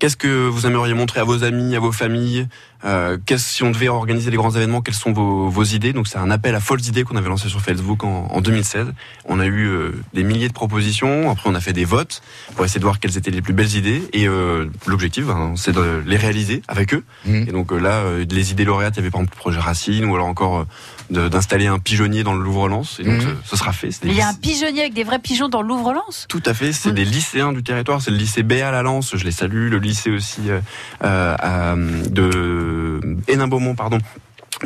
[0.00, 2.48] Qu'est-ce que vous aimeriez montrer à vos amis, à vos familles
[2.86, 5.92] euh, qu'est-ce- Si on devait organiser les grands événements, quelles sont vos, vos idées?
[5.92, 8.86] Donc c'est un appel à folles idées qu'on avait lancé sur Facebook en, en 2016.
[9.26, 11.30] On a eu euh, des milliers de propositions.
[11.30, 12.22] Après, on a fait des votes
[12.56, 14.02] pour essayer de voir quelles étaient les plus belles idées.
[14.14, 17.04] Et euh, l'objectif, ben, c'est de les réaliser avec eux.
[17.26, 17.44] Mhm.
[17.48, 19.60] Et donc euh, là, euh, les idées lauréates, il y avait par exemple le projet
[19.60, 20.64] Racine, ou alors encore euh,
[21.10, 22.98] d'installer un pigeonnier dans le Louvre-Lens.
[23.00, 23.36] Et donc Mhm.
[23.44, 23.90] ce, ce sera fait.
[24.04, 26.26] Il y a un pigeonnier avec des vrais pigeons dans Louvre-Lens?
[26.28, 29.24] Tout à fait, c'est des lycéens du territoire, c'est le lycée Béal à Lens, je
[29.24, 30.60] les salue, le lycée aussi euh,
[31.04, 33.98] euh, à, de Hénin-Beaumont, pardon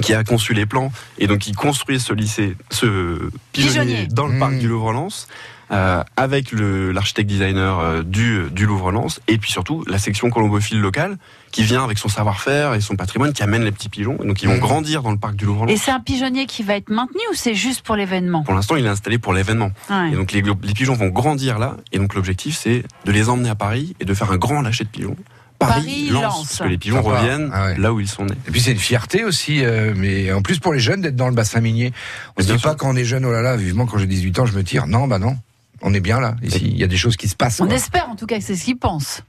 [0.02, 2.86] qui a conçu les plans et donc il construit ce lycée, ce
[3.52, 4.06] pigeonnier, Pigeonnier.
[4.10, 4.38] dans le Mmh.
[4.40, 5.28] parc du Louvre-Lens
[5.70, 11.16] avec le- l'architecte designer euh, du, du Louvre-Lens et puis surtout la section colombophile locale
[11.50, 14.48] qui vient avec son savoir-faire et son patrimoine qui amène les petits pigeons donc ils
[14.48, 14.60] vont Mmh.
[14.60, 15.80] grandir dans le parc du Et Louvre-Lens.
[15.82, 18.42] c'est un pigeonnier qui va être maintenu ou c'est juste pour l'événement?
[18.44, 19.70] Pour l'instant, il est installé pour l'événement.
[19.90, 20.10] Ouais.
[20.12, 21.76] Et donc les, les pigeons vont grandir là.
[21.92, 24.84] Et donc l'objectif, c'est de les emmener à Paris et de faire un grand lâcher
[24.84, 25.16] de pigeons.
[25.58, 26.34] Paris, Lens, Lens.
[26.48, 27.18] parce que les pigeons Sympa.
[27.20, 27.78] reviennent Ah ouais.
[27.78, 28.34] là où ils sont nés.
[28.48, 31.28] Et puis c'est une fierté aussi, euh, mais en plus pour les jeunes d'être dans
[31.28, 31.92] le bassin minier.
[32.36, 32.70] On se Bien dit sûr.
[32.70, 34.62] pas quand on est jeune, oh là là, vivement quand j'ai 18 ans, je me
[34.64, 34.86] tire.
[34.86, 35.36] Non, bah non.
[35.82, 36.62] On est bien là, ici.
[36.64, 37.60] Il y a des choses qui se passent.
[37.60, 37.74] On quoi.
[37.74, 39.22] espère en tout cas que c'est ce qu'ils pensent.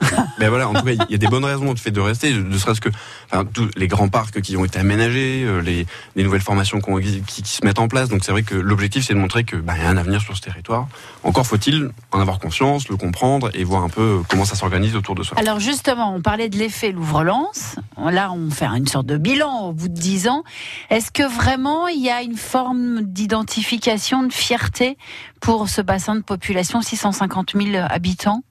[0.38, 2.32] Mais voilà, en tout cas, il y a des bonnes raisons de fait de rester,
[2.32, 2.88] ne serait-ce que
[3.30, 7.22] enfin, tous les grands parcs qui ont été aménagés, euh, les, les nouvelles formations qui,
[7.44, 8.08] se mettent en place.
[8.08, 10.36] Donc c'est vrai que l'objectif, c'est de montrer que bah, y a un avenir sur
[10.36, 10.88] ce territoire.
[11.22, 15.14] Encore faut-il en avoir conscience, le comprendre et voir un peu comment ça s'organise autour
[15.14, 15.38] de soi.
[15.38, 17.76] Alors justement, on parlait de l'effet Louvre-Lens.
[17.96, 20.42] Là, on fait une sorte de bilan au bout de dix ans.
[20.90, 24.98] Est-ce que vraiment il y a une forme d'identification, de fierté
[25.40, 28.42] pour ce bassin de population, 650 000 habitants?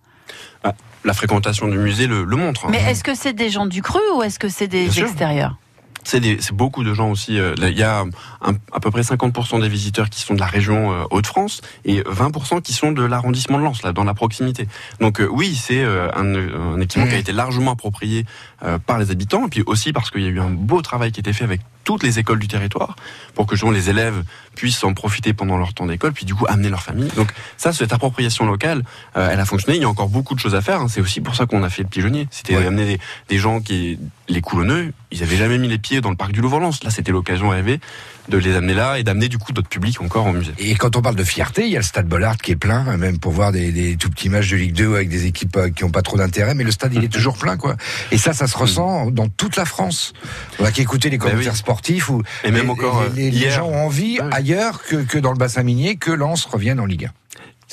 [1.03, 2.65] La fréquentation du musée le, le montre.
[2.65, 2.69] hein.
[2.71, 5.57] Mais est-ce que c'est des gens du cru ou est-ce que c'est des Bien extérieurs?
[6.05, 7.39] C'est beaucoup de gens aussi.
[7.39, 8.01] euh, là, Il y a
[8.41, 12.01] un- à peu près 50% des visiteurs qui sont de la région euh, Hauts-de-France et
[12.01, 14.67] 20% qui sont de l'arrondissement de Lens, là, dans la proximité.
[14.99, 17.09] Donc euh, oui, c'est un, un équipement Mmh.
[17.09, 18.25] qui a été largement approprié
[18.63, 21.11] euh, par les habitants, et puis aussi parce qu'il y a eu un beau travail
[21.13, 22.95] qui a été fait avec toutes les écoles du territoire
[23.35, 24.23] pour que justement, les élèves
[24.55, 27.09] puissent en profiter pendant leur temps d'école, puis du coup amener leur famille.
[27.15, 28.83] Donc ça, cette appropriation locale,
[29.17, 29.77] euh, elle a fonctionné.
[29.77, 30.81] Il y a encore beaucoup de choses à faire.
[30.81, 30.87] hein.
[30.87, 32.27] C'est aussi pour ça qu'on a fait le pigeonnier.
[32.31, 32.65] C'était Ouais.
[32.67, 33.97] amener des, des gens qui,
[34.29, 36.83] les coulonneux, ils avaient jamais mis les pieds dans le parc du Louvre-Lens.
[36.83, 37.79] Là, c'était l'occasion rêvée
[38.29, 40.53] de les amener là et d'amener du coup d'autres publics encore au musée.
[40.57, 42.95] Et quand on parle de fierté, il y a le stade Bollard qui est plein,
[42.97, 45.69] même pour voir des, des tout petits matchs de Ligue 2 avec des équipes euh,
[45.69, 47.75] qui n'ont pas trop d'intérêt, mais le stade il est toujours plein, quoi.
[48.11, 50.13] Et ça, ça se ressent dans toute la France.
[50.59, 51.57] On a qu'à écouter les Bah commentaires oui.
[51.57, 55.17] sportifs où Et même les, encore les, euh, les gens ont envie ailleurs que, que
[55.17, 57.09] dans le bassin minier que Lens revienne en Ligue 1.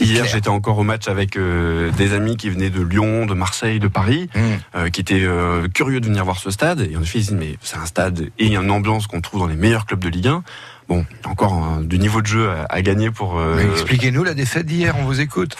[0.04, 3.78] Hier, j'étais encore au match avec euh, des amis qui venaient de Lyon, de Marseille,
[3.80, 4.40] de Paris, Mmh.
[4.76, 6.80] euh, qui étaient euh, curieux de venir voir ce stade.
[6.90, 9.06] Et en effet, ils disent mais c'est un stade et il y a une ambiance
[9.06, 10.42] qu'on trouve dans les meilleurs clubs de Ligue 1.
[10.88, 14.96] Bon, encore du niveau de jeu à, à gagner pour euh, Expliquez-nous la défaite d'hier,
[14.98, 15.54] on vous écoute.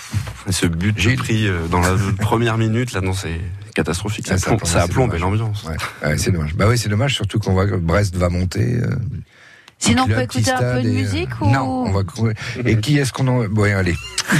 [0.50, 1.16] ce but Gilles.
[1.18, 2.92] pris euh, dans la première minute.
[2.92, 3.40] Là, non, c'est
[3.74, 4.26] catastrophique.
[4.26, 5.62] Ça, ça, plombe- pour ça moi, a plombé l'ambiance.
[5.64, 5.76] Ouais,
[6.08, 6.54] ouais, c'est dommage.
[6.56, 8.78] Bah oui, c'est dommage, surtout qu'on voit que Brest va monter.
[9.80, 12.02] Sinon, on peut écouter un peu de et, euh, musique ou Non, on va.
[12.64, 13.44] Et qui est-ce qu'on en.
[13.48, 13.96] Bon, allez.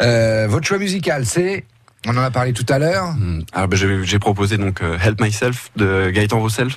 [0.00, 1.64] Euh, votre choix musical, c'est.
[2.08, 3.12] On en a parlé tout à l'heure.
[3.12, 3.42] Hmm.
[3.52, 6.70] Alors, ben, j'ai j'ai proposé donc euh, Help Myself de Gaëtan Roussel.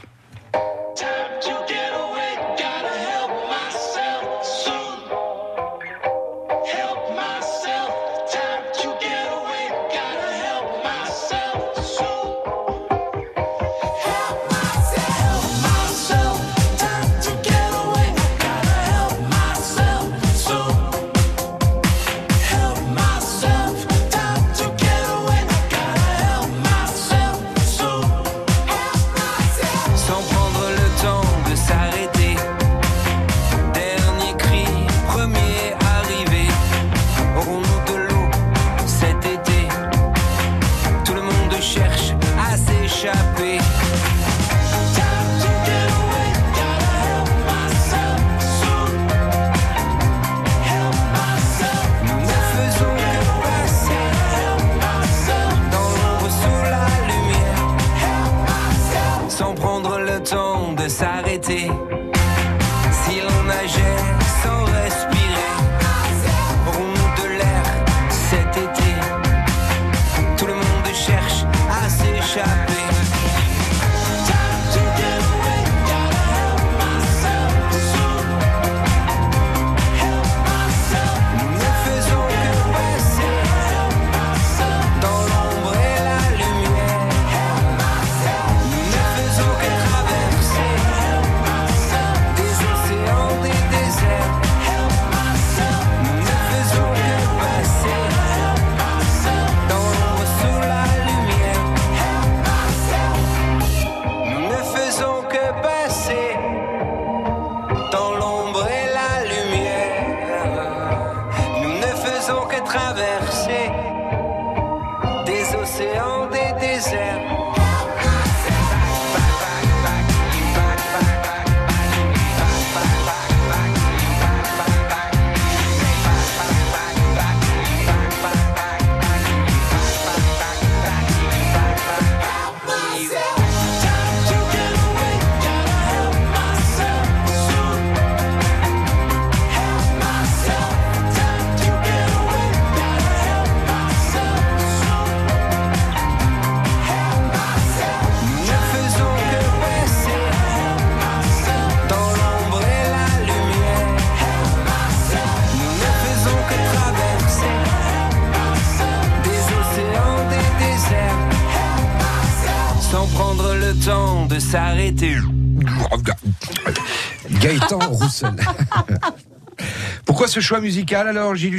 [170.36, 171.58] Ce choix musical alors, Gilles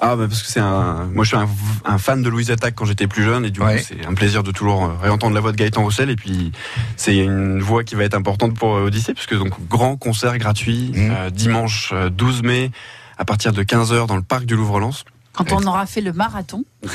[0.00, 1.48] Ah bah parce que c'est un, moi je suis un,
[1.84, 3.78] un fan de Louise Attaque quand j'étais plus jeune et du Ouais.
[3.78, 6.50] coup c'est un plaisir de toujours euh, réentendre la voix de Gaëtan Roussel et puis
[6.96, 10.90] c'est une voix qui va être importante pour euh, Odyssée puisque donc grand concert gratuit
[10.94, 11.10] Mhm.
[11.16, 12.72] euh, dimanche euh, 12 mai
[13.18, 15.04] à partir de 15h dans le parc du Louvre-Lens.
[15.34, 16.64] Quand on aura fait le marathon.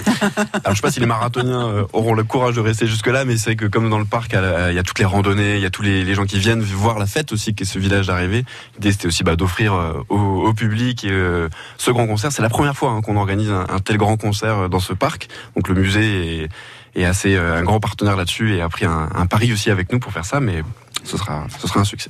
[0.63, 3.25] Alors je sais pas si les marathoniens euh, auront le courage de rester jusque là
[3.25, 5.65] mais c'est que comme dans le parc il y a toutes les randonnées, il y
[5.65, 8.45] a tous les, les gens qui viennent voir la fête aussi qu'est ce village d'arrivée.
[8.75, 12.31] L'idée c'était aussi bah, d'offrir euh, au, au public euh, ce grand concert.
[12.31, 15.29] C'est la première fois hein, qu'on organise un, un tel grand concert dans ce parc.
[15.55, 16.49] Donc le musée est,
[16.95, 19.91] est assez euh, un grand partenaire là-dessus et a pris un, un pari aussi avec
[19.91, 20.63] nous pour faire ça, mais
[21.03, 22.09] ce sera ce sera un succès.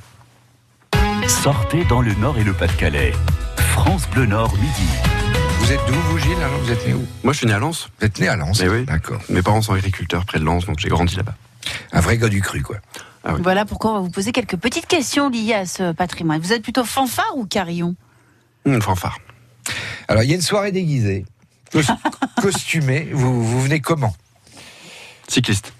[1.26, 3.12] Sortez dans le Nord et le Pas-de-Calais.
[3.56, 5.17] France Bleu Nord midi.
[5.60, 7.06] Vous êtes d'où, vous, Gilles alors Vous êtes né où?
[7.24, 7.88] Moi je suis né à Lens.
[8.00, 8.84] Vous êtes né à Lens oui.
[8.84, 9.20] D'accord.
[9.28, 11.34] Mes parents sont agriculteurs près de Lens, donc j'ai grandi là-bas.
[11.92, 12.76] Un vrai gars du cru, quoi.
[13.24, 13.40] Ah oui.
[13.42, 16.40] Voilà pourquoi on va vous poser quelques petites questions liées à ce patrimoine.
[16.40, 17.94] Vous êtes plutôt fanfare ou carillon?
[18.64, 19.18] Une fanfare.
[20.06, 21.26] Alors, il y a une soirée déguisée,
[21.72, 21.82] cos-
[22.40, 23.08] costumée.
[23.12, 24.14] Vous, vous venez comment?
[25.26, 25.72] Cycliste.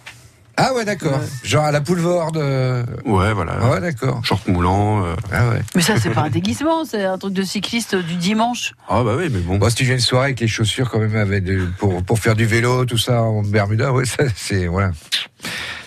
[0.60, 1.20] Ah ouais, d'accord.
[1.44, 2.36] Genre à la poulvorde.
[2.36, 3.58] euh, Ouais, voilà.
[3.60, 4.24] Ah ouais, d'accord.
[4.24, 5.04] Short moulant.
[5.04, 5.62] euh, Ah ouais.
[5.76, 8.74] Mais ça, c'est pas un déguisement, c'est un truc de cycliste du dimanche.
[8.88, 9.56] Ah bah oui, mais bon.
[9.58, 12.18] Bon, si tu viens une soirée avec les chaussures quand même avec de- pour, pour
[12.18, 14.90] faire du vélo, tout ça en Bermuda, ouais, ça c'est voilà.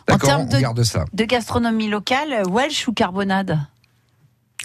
[0.08, 1.04] D'accord, termes on de- garde ça.
[1.12, 3.60] De gastronomie locale, Welsh ou carbonade?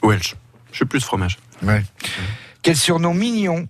[0.04, 0.36] Welsh.
[0.70, 1.36] Je suis plus fromage.
[1.62, 1.82] Ouais.
[2.62, 3.66] Quel surnom mignon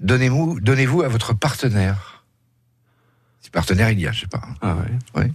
[0.00, 2.22] donnez-vous donnez-vous à votre partenaire?
[3.40, 4.42] Si partenaire il y a, je sais pas.
[4.60, 5.20] Ah ouais.
[5.22, 5.32] Ouais.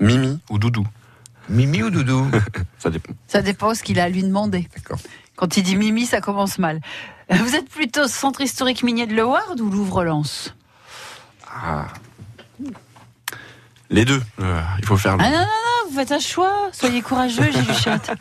[0.00, 0.84] Mimi ou Doudou.
[1.48, 2.30] Mimi ou Doudou
[2.78, 3.12] Ça dépend.
[3.26, 4.68] Ça dépend ce qu'il a à lui demander.
[4.74, 4.98] D'accord.
[5.36, 6.80] Quand il dit Mimi, ça commence mal.
[7.30, 10.54] Vous êtes plutôt centre historique minier de Leward ou Louvre-Lens
[11.50, 11.86] Ah.
[13.90, 14.22] Les deux.
[14.40, 15.22] Euh, il faut faire le...
[15.24, 16.68] Ah non, non, non, vous faites un choix.
[16.72, 18.12] Soyez courageux, Gilles Huchette.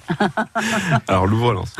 [1.08, 1.76] Alors Louvre-Lens.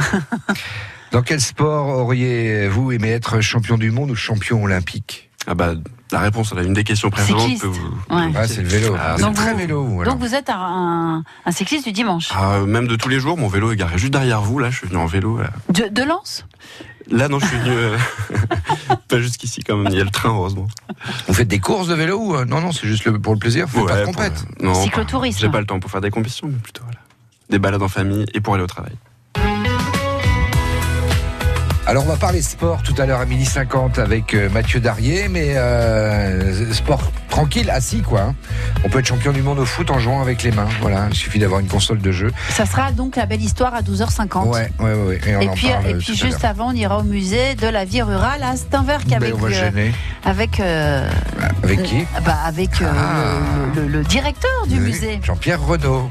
[1.12, 5.30] Dans quel sport auriez-vous aimé être champion du monde ou champion olympique?
[5.48, 5.74] Ah bah
[6.12, 7.88] la réponse à une des questions précédentes peut vous...
[8.10, 8.32] Ouais.
[8.36, 8.96] Ah, c'est le vélo.
[9.00, 10.14] Ah, Vous donc très vous- vélo, vous, alors.
[10.14, 12.30] Donc vous êtes un, cycliste du dimanche.
[12.36, 14.60] Ah, même de tous les jours, mon vélo est garé juste derrière vous.
[14.60, 15.38] Là, je suis venu en vélo.
[15.40, 16.46] Là, De, de Lens?
[17.10, 17.98] Là, non, je suis venu euh,
[19.08, 19.92] pas jusqu'ici quand même.
[19.92, 20.68] Il y a le train, heureusement.
[21.28, 23.40] Vous faites des courses de vélo ou euh, Non, non, c'est juste le- pour le
[23.40, 23.66] plaisir.
[23.68, 24.46] Vous faites pas de pour- compète.
[24.62, 25.40] non, Cyclotourisme.
[25.40, 27.00] J'ai pas le temps pour faire des compétitions, mais plutôt voilà.
[27.50, 28.94] des balades en famille et pour aller au travail.
[31.92, 35.28] Alors on va parler sport tout à l'heure à midi 50 avec euh, Mathieu Darier,
[35.28, 38.22] mais euh, sport tranquille, assis quoi.
[38.22, 38.36] hein.
[38.86, 40.70] On peut être champion du monde au foot en jouant avec les mains.
[40.80, 42.32] Voilà, il suffit d'avoir une console de jeu.
[42.50, 44.48] Ça sera donc la belle histoire à 12h50.
[44.48, 44.94] Ouais, ouais, ouais.
[45.04, 45.20] ouais.
[45.28, 47.04] Et, on Et en puis, parle et tout puis à juste avant, on ira au
[47.04, 49.92] musée de la vie rurale à Steinwerk Ben, avec, on va se euh, gêner.
[50.24, 51.10] avec, euh,
[51.62, 52.06] Avec qui?
[52.26, 53.40] bah, avec euh, Ah.
[53.76, 55.20] le, le- le directeur du Oui, musée.
[55.24, 56.10] Jean-Pierre Renaud.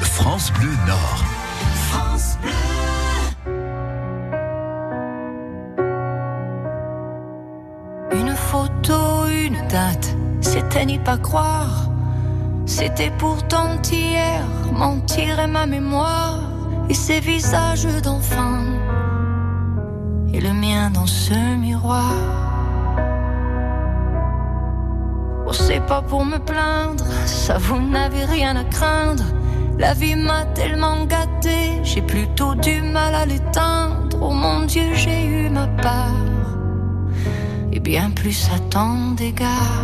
[0.00, 1.24] France Bleu Nord.
[1.62, 2.18] Une
[10.40, 11.90] c'était n'y pas croire.
[12.66, 16.40] C'était pourtant hier, mentir ma mémoire
[16.88, 18.62] et ses visages d'enfant
[20.32, 22.12] et le mien dans ce miroir.
[25.46, 29.24] Oh, c'est pas pour me plaindre, ça vous n'avez rien à craindre.
[29.78, 34.18] La vie m'a tellement gâté, j'ai plutôt du mal à l'éteindre.
[34.20, 36.25] Oh mon Dieu, j'ai eu ma part, et
[37.86, 39.80] bien plus à tant d'égards.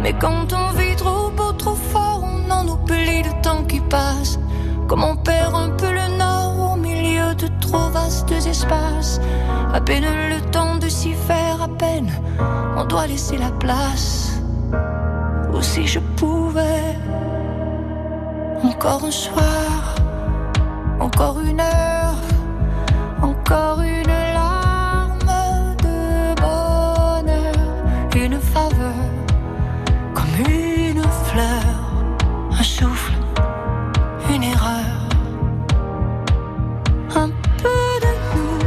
[0.00, 4.38] Mais quand on vit trop beau, trop fort, on en oublie le temps qui passe.
[4.86, 9.20] Comme on perd un peu le nord au milieu de trop vastes espaces.
[9.74, 12.12] À peine le temps de s'y faire, à peine
[12.76, 14.40] on doit laisser la place.
[15.52, 16.94] Ou si je pouvais,
[18.62, 19.96] encore un soir,
[21.00, 22.20] encore une heure,
[23.20, 23.97] encore une
[32.80, 35.08] une erreur.
[37.16, 37.28] Un
[37.60, 38.58] peu de nous,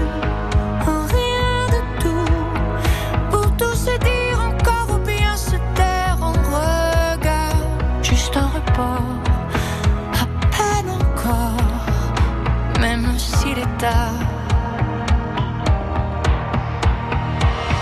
[1.15, 2.34] rien de tout.
[3.30, 7.56] Pour tout se dire encore ou bien se taire en regard.
[8.02, 9.02] Juste un report,
[10.21, 10.26] à
[10.58, 14.19] peine encore, même s'il est tard.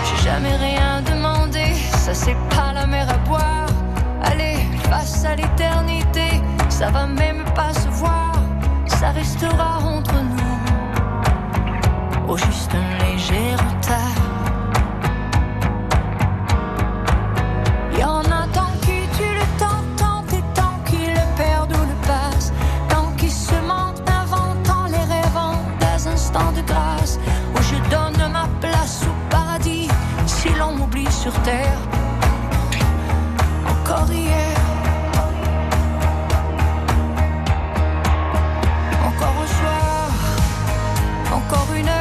[0.04, 3.66] J'ai jamais rien demandé, ça c'est pas la mer à boire.
[4.22, 5.49] Allez, face à l'éternité,
[6.80, 8.32] ça va même pas se voir,
[8.86, 10.56] ça restera entre nous.
[12.26, 14.20] Au juste un léger retard.
[17.98, 21.84] Y en a tant qui tuent le temps, tant et tant qui le perdent ou
[21.92, 22.52] le passent,
[22.88, 27.18] tant qui se mentent, inventant les rêvant des instants de grâce,
[27.54, 29.88] où je donne ma place au paradis,
[30.24, 31.78] si l'on m'oublie sur terre.
[33.68, 34.59] Encore hier.
[41.50, 41.99] Encore une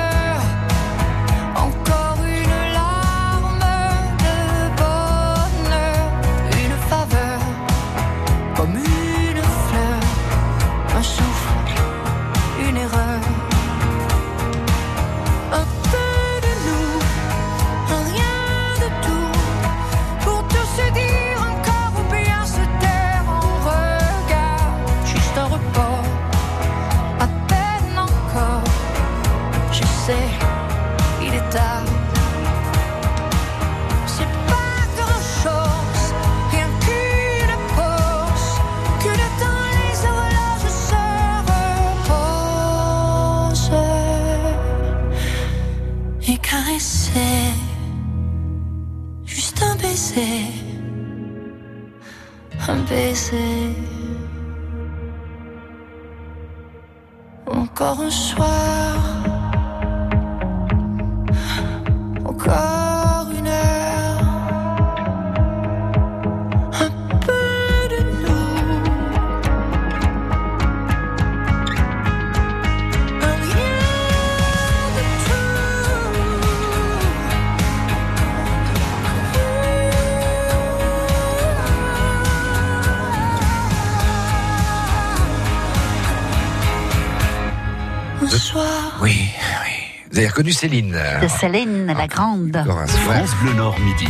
[88.19, 88.25] tout.
[88.25, 88.99] Un soir.
[89.01, 89.29] Oui,
[89.63, 89.71] oui.
[90.11, 92.55] Vous avez reconnu Céline De Céline la Grande.
[92.55, 92.87] Un soir.
[92.87, 94.07] France Bleu Nord midi.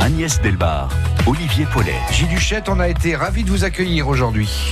[0.00, 0.90] Agnès Delbar,
[1.26, 1.94] Olivier Paulet.
[2.12, 4.70] Gilles Duchette, on a été ravis de vous accueillir aujourd'hui.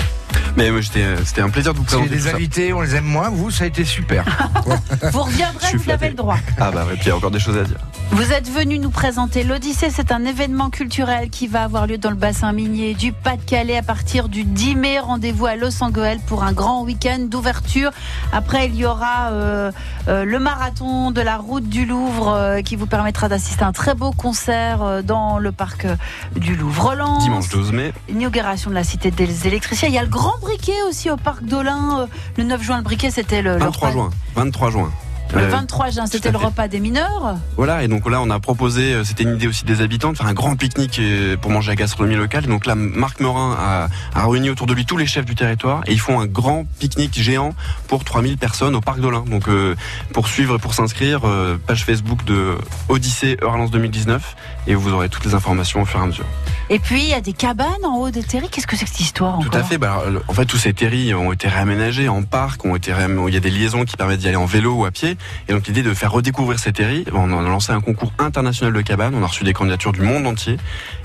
[0.56, 2.16] Mais moi, j'étais- c'était un plaisir de vous C'est présenter.
[2.16, 2.34] des ça.
[2.36, 4.24] invités, on les aime moins, vous, ça a été super.
[5.12, 6.36] Vous reviendrez, vous avez le droit.
[6.58, 7.76] Ah bah ouais, puis il y a encore des choses à dire.
[8.12, 9.88] Vous êtes venu nous présenter l'Odyssée.
[9.90, 13.82] C'est un événement culturel qui va avoir lieu dans le bassin minier du Pas-de-Calais à
[13.82, 14.98] partir du 10 mai.
[15.00, 17.90] Rendez-vous à Los Angeles pour un grand week-end d'ouverture.
[18.32, 19.70] Après, il y aura euh,
[20.08, 23.72] euh, le marathon de la route du Louvre euh, qui vous permettra d'assister à un
[23.72, 25.96] très beau concert euh, dans le parc euh,
[26.36, 26.82] du Louvre.
[26.84, 27.92] Roland, Dimanche 12 mai.
[28.08, 29.88] inauguration de la cité des électriciens.
[29.88, 32.00] Il y a le grand briquet aussi au parc d'Olin.
[32.00, 32.06] euh,
[32.36, 34.10] le 9 juin, le briquet, c'était le, le 23 repas- juin.
[34.36, 34.90] 23 juin.
[35.34, 37.36] Le Euh, 23 juin, c'était à le repas des mineurs.
[37.56, 40.16] Voilà, et donc là, on a proposé, euh, c'était une idée aussi des habitants, de
[40.16, 42.46] faire un grand pique-nique euh, pour manger la gastronomie locale.
[42.46, 45.82] Donc là, Marc Morin a, a réuni autour de lui tous les chefs du territoire
[45.86, 47.54] et ils font un grand pique-nique géant
[47.88, 49.24] pour 3000 personnes au Parc d'Olin.
[49.28, 49.74] Donc euh,
[50.12, 52.56] pour suivre et pour s'inscrire, euh, page Facebook de
[52.88, 56.26] Odyssée Eurlance 2019 et vous aurez toutes les informations au fur et à mesure.
[56.70, 58.48] Et puis, il y a des cabanes en haut des terris.
[58.48, 59.76] Qu'est-ce que c'est que cette histoire encore Tout à fait.
[59.76, 62.92] Bah, le- en fait, tous ces terris ont été réaménagés en parc, ont été
[63.28, 65.18] il y a des liaisons qui permettent d'y aller en vélo ou à pied.
[65.48, 68.80] Et donc l'idée de faire redécouvrir ces terris, on a lancé un concours international de
[68.80, 70.56] cabanes, on a reçu des candidatures du monde entier.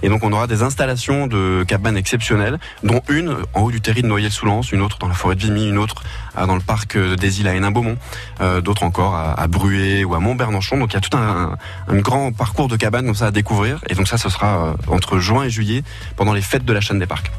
[0.03, 4.01] Et donc on aura des installations de cabanes exceptionnelles, dont une en haut du terri
[4.01, 6.03] de Noyelles-sous-Lens, une autre dans la forêt de Vimy, une autre
[6.45, 7.97] dans le parc des îles à Hénin-Beaumont,
[8.41, 10.78] euh, d'autres encore à, à Bruay ou à Montbernanchon.
[10.78, 11.57] Donc il y a tout un,
[11.88, 13.80] un, grand parcours de cabanes comme ça à découvrir.
[13.89, 15.84] Et donc ça, ce sera euh, entre juin et juillet
[16.15, 17.32] pendant les fêtes de la chaîne des parcs.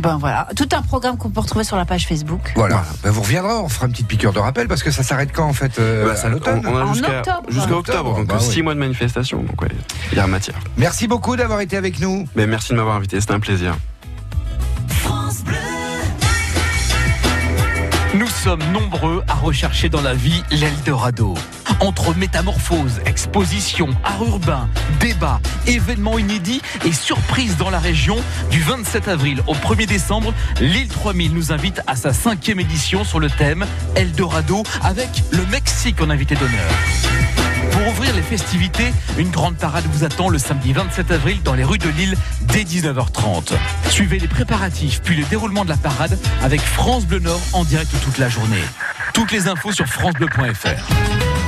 [0.00, 2.52] Ben voilà, tout un programme qu'on peut retrouver sur la page Facebook.
[2.56, 5.30] Voilà, Ben vous reviendrez, on fera une petite piqûre de rappel parce que ça s'arrête
[5.32, 7.42] quand en fait euh, Bah, ça- à l'automne on, on a En jusqu'à octobre.
[7.48, 8.62] jusqu'à octobre, donc Bah six oui.
[8.62, 9.42] mois de manifestation.
[9.42, 9.68] Donc ouais,
[10.12, 10.56] il y a matière.
[10.76, 12.26] Merci beaucoup d'avoir été avec nous.
[12.34, 13.76] Mais merci de m'avoir invité, c'était un plaisir.
[18.14, 21.34] Nous sommes nombreux à rechercher dans la vie l'Eldorado.
[21.80, 24.68] Entre métamorphoses, expositions, art urbain,
[25.00, 28.16] débats, événements inédits et surprises dans la région,
[28.50, 33.20] du 27 avril au 1er décembre, l'île 3000 nous invite à sa cinquième édition sur
[33.20, 33.66] le thème
[33.96, 36.70] Eldorado avec le Mexique en invité d'honneur.
[37.72, 41.64] Pour ouvrir les festivités, une grande parade vous attend le samedi 27 avril dans les
[41.64, 43.52] rues de Lille dès 19h30.
[43.88, 47.90] Suivez les préparatifs puis le déroulement de la parade avec France Bleu Nord en direct
[48.04, 48.62] toute la journée.
[49.12, 51.43] Toutes les infos sur francebleu.fr.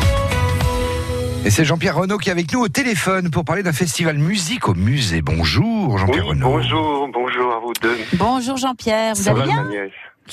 [1.46, 4.66] Et c'est Jean-Pierre Renaud qui est avec nous au téléphone pour parler d'un festival musique
[4.68, 5.22] au musée.
[5.22, 6.50] Bonjour Jean-Pierre Oui, Renaud.
[6.50, 7.96] bonjour, bonjour à vous deux.
[8.14, 9.90] Bonjour Jean-Pierre, vous Ça allez va, bien Agnès.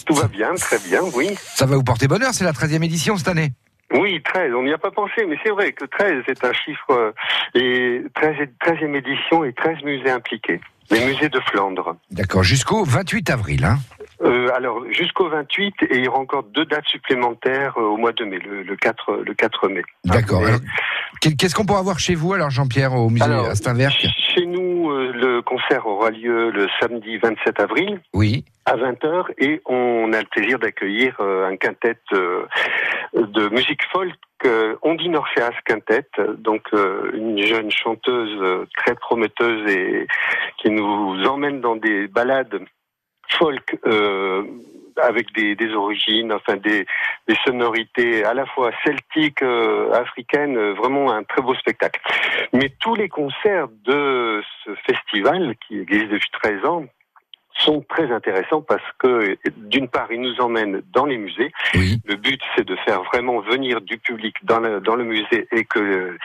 [0.08, 1.30] Tout va bien, très bien, oui.
[1.38, 3.52] Ça va vous porter bonheur, c'est la 13e édition cette année.
[3.94, 6.90] Oui, 13, on n'y a pas pensé, mais c'est vrai que 13 est un chiffre,
[6.90, 7.12] euh,
[7.54, 10.62] et 13, est- 13e édition et 13 musées impliqués.
[10.90, 11.96] Les musées de Flandre.
[12.10, 13.66] D'accord, jusqu'au 28 avril.
[13.66, 13.78] Hein.
[14.24, 18.12] Euh, alors, jusqu'au 28, et il y aura encore deux dates supplémentaires euh, au mois
[18.14, 19.82] de mai, le, le 4, le 4 mai.
[20.06, 20.44] D'accord.
[21.22, 23.92] Qu'est- Qu'est-ce qu'on pourra voir chez vous alors Jean-Pierre au musée Alors, Astinverc
[24.34, 28.02] Chez nous, euh, le concert aura lieu le samedi 27 avril.
[28.14, 28.46] Oui.
[28.66, 32.46] à 20h et on a le plaisir d'accueillir euh, un quintet euh,
[33.14, 34.14] de musique folk,
[34.46, 36.06] euh, Ondine Orpheas Quintet,
[36.38, 40.08] donc euh, une jeune chanteuse euh, très prometteuse et
[40.58, 42.60] qui nous emmène dans des balades
[43.30, 44.44] folk euh,
[45.02, 46.86] avec des, des origines, enfin des,
[47.28, 52.00] des sonorités à la fois celtiques, euh, africaines, euh, vraiment un très beau spectacle.
[52.54, 56.86] Mais tous les concerts de ce festival, qui existe depuis 13 ans,
[57.60, 61.52] sont très intéressants parce que d'une part ils nous emmènent dans les musées.
[61.74, 65.64] Le but c'est de faire vraiment venir du public dans le, dans le musée et
[65.64, 66.18] que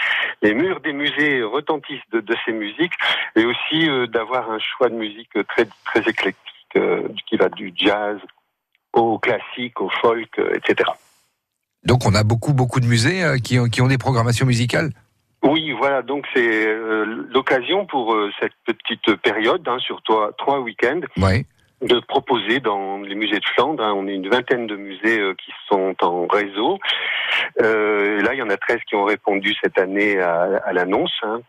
[0.42, 2.94] les murs des musées retentissent de, de ces musiques
[3.36, 8.18] et aussi euh, d'avoir un choix de musique très très éclectique qui va du jazz
[8.92, 10.90] au classique, au folk, euh, etc.
[11.84, 14.90] Donc on a beaucoup beaucoup de musées euh, qui, ont, qui ont des programmations musicales?
[15.44, 20.58] Oui, voilà, donc c'est euh, l'occasion pour euh, cette petite période, hein, sur trois, trois
[20.60, 21.46] week-ends, Ouais.
[21.80, 25.34] de proposer dans les musées de Flandre, hein, on est une vingtaine de musées euh,
[25.34, 26.80] qui sont en réseau.
[27.62, 31.12] Euh, là, il y en a 13 qui ont répondu cette année à, à l'annonce.
[31.22, 31.40] hein.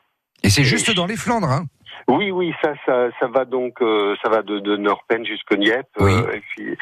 [0.44, 1.50] Et c'est juste dans les Flandres.
[1.52, 1.66] Hein.
[2.08, 5.88] Oui, oui, ça, ça, ça va donc, euh, ça va de, de Norpen jusqu'au Nieppe.
[6.02, 6.78] euh, et puis,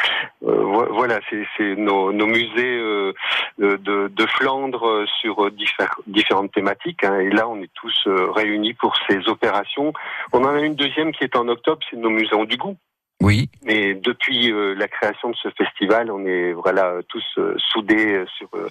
[0.45, 1.19] euh, vo- voilà,
[1.57, 3.13] c'est nos, nos musées euh,
[3.57, 7.03] de, Flandre sur diffère- différentes thématiques.
[7.03, 7.19] hein.
[7.19, 9.93] et là, on est tous euh, réunis pour ces opérations.
[10.33, 12.75] On en a une deuxième qui est en octobre, c'est nos musées du goût.
[13.21, 13.49] Oui.
[13.65, 18.25] Mais depuis euh, la création de ce festival, on est voilà tous euh, soudés euh,
[18.37, 18.69] sur euh,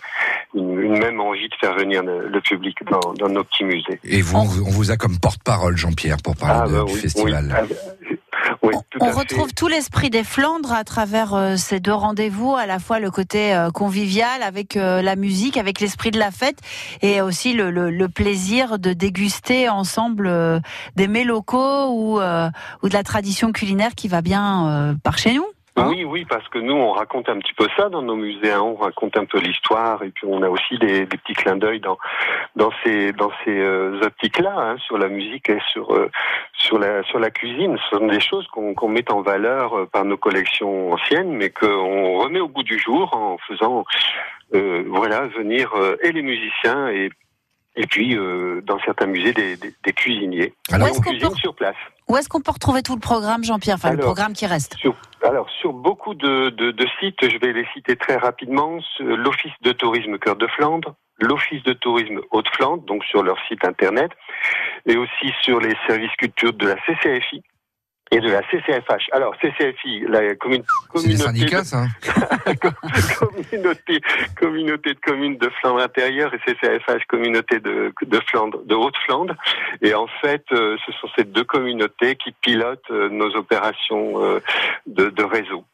[0.54, 3.98] une, une même envie de faire venir le, le public dans, dans nos petits musées.
[4.04, 7.00] Et vous, on vous a comme porte-parole Jean-Pierre pour parler Ah, de- bah du oui,
[7.00, 7.66] festival.
[8.08, 8.16] oui.
[8.66, 9.18] Oui, tout On à fait.
[9.18, 13.10] retrouve tout l'esprit des Flandres à travers euh, ces deux rendez-vous, à la fois le
[13.10, 16.58] côté euh, convivial avec euh, la musique, avec l'esprit de la fête,
[17.02, 20.30] et aussi le, le- le plaisir de déguster ensemble
[20.96, 22.48] des mets locaux ou, euh,
[22.82, 25.46] ou de la tradition culinaire qui va bien par chez nous.
[25.78, 28.52] Oui, oui, parce que nous, on raconte un petit peu ça dans nos musées.
[28.52, 28.62] hein.
[28.62, 31.80] On raconte un peu l'histoire et puis on a aussi des, des petits clins d'œil
[31.80, 31.98] dans
[32.56, 36.10] dans ces dans ces euh, optiques-là hein, sur la musique et sur euh,
[36.54, 37.76] sur la sur la cuisine.
[37.90, 41.50] Ce sont des choses qu'on qu'on met en valeur euh, par nos collections anciennes, mais
[41.50, 43.84] qu'on remet au goût du jour en faisant
[44.54, 47.10] euh, voilà venir euh, et les musiciens et
[47.76, 50.54] et puis euh, dans certains musées des, des, des cuisiniers.
[50.72, 51.76] Alors- on Où est-ce qu'on cuisine peut- sur place.
[52.08, 54.76] Où est-ce qu'on peut retrouver tout le programme, Jean-Pierre Enfin, le programme qui reste.
[54.76, 59.02] Sur, alors, sur beaucoup de, de, de sites, je vais les citer très rapidement, ce-
[59.02, 64.12] l'Office de tourisme Cœur de Flandre, l'Office de tourisme Haute-Flandre, donc sur leur site internet,
[64.86, 67.42] et aussi sur les services culture de la CCFI
[68.12, 69.08] et de la CCFH.
[69.12, 70.62] Alors, CCFI, la commune,
[70.94, 71.84] C'est des communauté syndicats, de- ça
[73.18, 74.00] communauté,
[74.38, 79.34] communauté de communes de Flandre intérieure et CCFH, communauté de, de Flandre, de Haute-Flandre.
[79.82, 84.40] Et en fait, euh, ce sont ces deux communautés qui pilotent euh, nos opérations euh,
[84.86, 85.64] de, de réseau.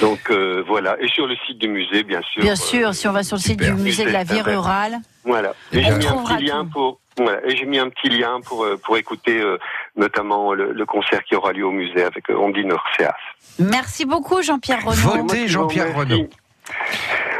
[0.00, 2.42] Donc euh, voilà, et sur le site du musée, bien sûr.
[2.42, 5.54] Bien sûr, si on va sur le site du musée de la vie rurale, Voilà.
[5.72, 7.00] Et j'ai mis un petit lien pour.
[7.16, 7.40] Voilà.
[7.46, 9.58] Et j'ai mis un petit lien pour euh, pour écouter euh,
[9.96, 13.14] notamment le, le concert qui aura lieu au musée avec euh, Ondine Orseas.
[13.58, 15.22] merci beaucoup Jean-Pierre Renaud.
[15.26, 16.28] Votez Jean-Pierre Renaud.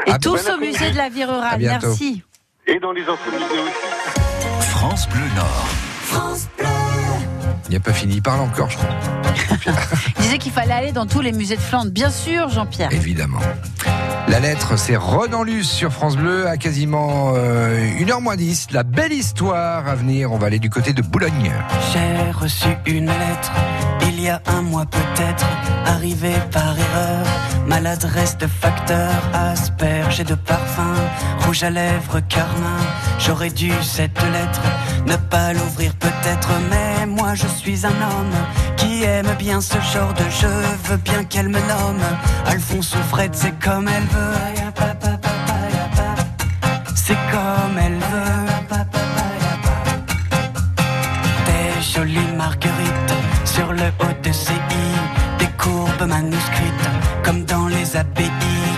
[0.07, 1.59] Et Ah, tous bon au musée de la vie rurale.
[1.59, 2.23] Merci.
[2.67, 4.69] Et dans les autres musées aussi.
[4.71, 5.67] France Bleu Nord.
[7.65, 8.15] Il n'y a pas fini.
[8.15, 8.89] Il parle encore, je crois.
[10.17, 11.91] Il disait qu'il fallait aller dans tous les musées de Flandre.
[11.91, 12.91] Bien sûr, Jean-Pierre.
[12.91, 13.39] Évidemment.
[14.31, 18.67] La lettre, c'est Renan Luce sur France Bleu à quasiment euh, 1h moins 10.
[18.71, 20.31] La belle histoire à venir.
[20.31, 21.51] On va aller du côté de Boulogne.
[21.91, 23.51] J'ai reçu une lettre
[24.07, 25.45] il y a un mois peut-être,
[25.85, 27.25] arrivée par erreur.
[27.67, 30.93] Maladresse de facteur, asperge et de parfum,
[31.45, 32.79] rouge à lèvres, carmin.
[33.19, 34.61] J'aurais dû cette lettre
[35.05, 38.35] ne pas l'ouvrir peut-être, mais moi je suis un homme
[38.77, 40.61] qui aime bien ce genre de jeu.
[40.85, 42.03] Veux bien qu'elle me nomme
[42.45, 44.35] Alphonse ou Fred, c'est comme elle veut.
[46.95, 48.77] C'est comme elle veut.
[51.45, 56.70] Des jolies marguerites sur le haut de ses i, des courbes manuscrites
[57.23, 58.31] comme dans les abbayes,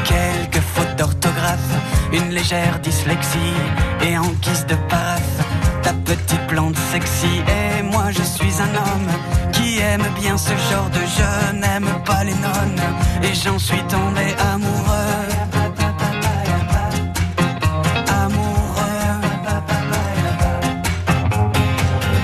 [0.06, 1.74] quelques fautes d'orthographe,
[2.12, 3.58] une légère dyslexie
[4.06, 5.40] et en guise de paraphe,
[5.82, 7.42] ta petite plante sexy.
[7.48, 9.12] Et moi je suis un homme
[9.52, 12.82] qui aime bien ce genre de jeu, n'aime pas les nonnes
[13.24, 15.34] et j'en suis tombé amoureux.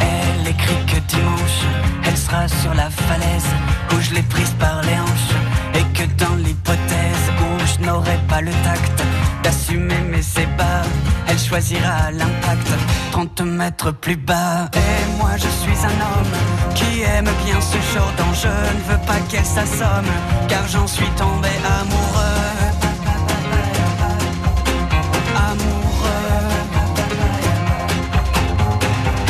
[0.02, 1.62] Elle écrit que dimanche,
[2.06, 3.50] elle sera sur la falaise
[3.92, 5.09] où je l'ai prise par les
[8.42, 9.04] le tact
[9.44, 10.84] d'assumer mes ébats,
[11.28, 12.70] elle choisira l'impact
[13.12, 14.70] 30 mètres plus bas.
[14.74, 18.50] Et moi je suis un homme qui aime bien ce genre d'enjeu.
[18.50, 20.12] Ne veux pas qu'elle s'assomme,
[20.48, 21.50] car j'en suis tombé
[21.82, 22.50] amoureux.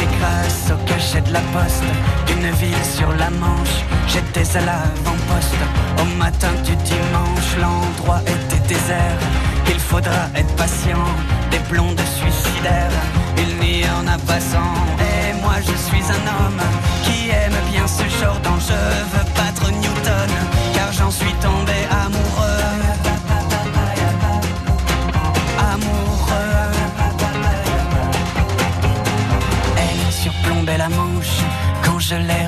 [0.01, 1.83] Et grâce au cachet de la poste
[2.27, 5.63] d'une ville sur la Manche, j'étais à l'avant-poste.
[6.01, 8.38] Au matin du dimanche, l'endroit était
[8.89, 9.19] désert.
[9.67, 11.05] Il faudra être patient,
[11.51, 12.97] des blondes suicidaires.
[13.37, 14.73] Il n'y en a pas cent.
[15.09, 16.61] Et moi je suis un homme
[17.03, 18.85] qui aime bien ce genre d'enjeu.
[19.13, 20.31] Veux battre Newton,
[20.73, 22.65] car j'en suis tombé amoureux.
[25.73, 26.71] Amoureux.
[29.77, 31.37] Elle surplombait la manche
[31.83, 32.38] quand je l'ai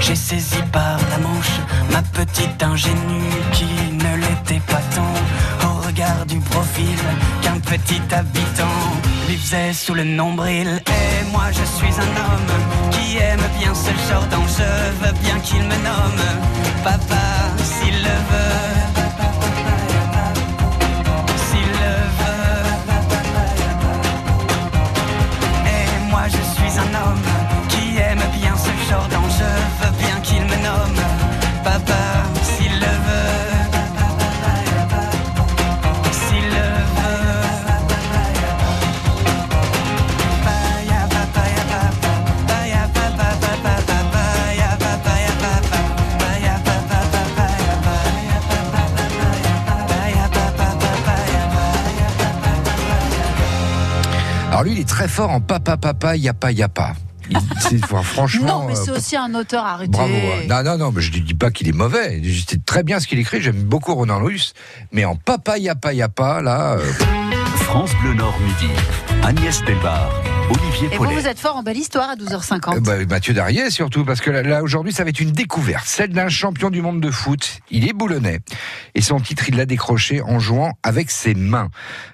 [0.00, 1.58] J'ai saisi par la manche
[1.90, 6.96] ma petite ingénue qui ne l'était pas tant au regard du profil
[7.42, 8.78] qu'un petit habitant
[9.28, 10.80] lui faisait sous le nombril.
[10.86, 15.62] Et moi je suis un homme qui aime bien ce genre d'enjeu, veux bien qu'il
[15.62, 16.24] me nomme
[16.84, 17.26] papa
[17.64, 18.66] s'il le veut.
[21.48, 22.16] S'il le
[54.56, 56.94] Alors lui, il est très fort en papa, papa, yapa, yapa.
[57.34, 58.60] Enfin, franchement.
[58.60, 59.90] Non, mais euh, c'est aussi un auteur arrêté.
[59.90, 60.12] Bravo.
[60.14, 60.46] hein.
[60.48, 62.22] Non, non, non, mais je ne dis pas qu'il est mauvais.
[62.48, 63.40] C'est très bien ce qu'il écrit.
[63.42, 64.54] J'aime beaucoup Ronan Luce.
[64.92, 66.72] Mais en papa, yapa, yapa, là.
[66.74, 66.92] euh,
[67.60, 68.72] France Bleu Nord Midi.
[69.22, 70.10] Agnès Delbar,
[70.48, 71.20] Olivier Et vous, Paulet.
[71.20, 72.76] vous êtes fort en belle histoire à 12h50.
[72.76, 75.86] Euh, bah, Mathieu Darrier surtout, parce que là, là, aujourd'hui ça va être une découverte,
[75.86, 77.60] celle d'un champion du monde de foot.
[77.70, 78.40] Il est boulonnais
[78.94, 81.68] et son titre il l'a décroché en jouant avec ses mains.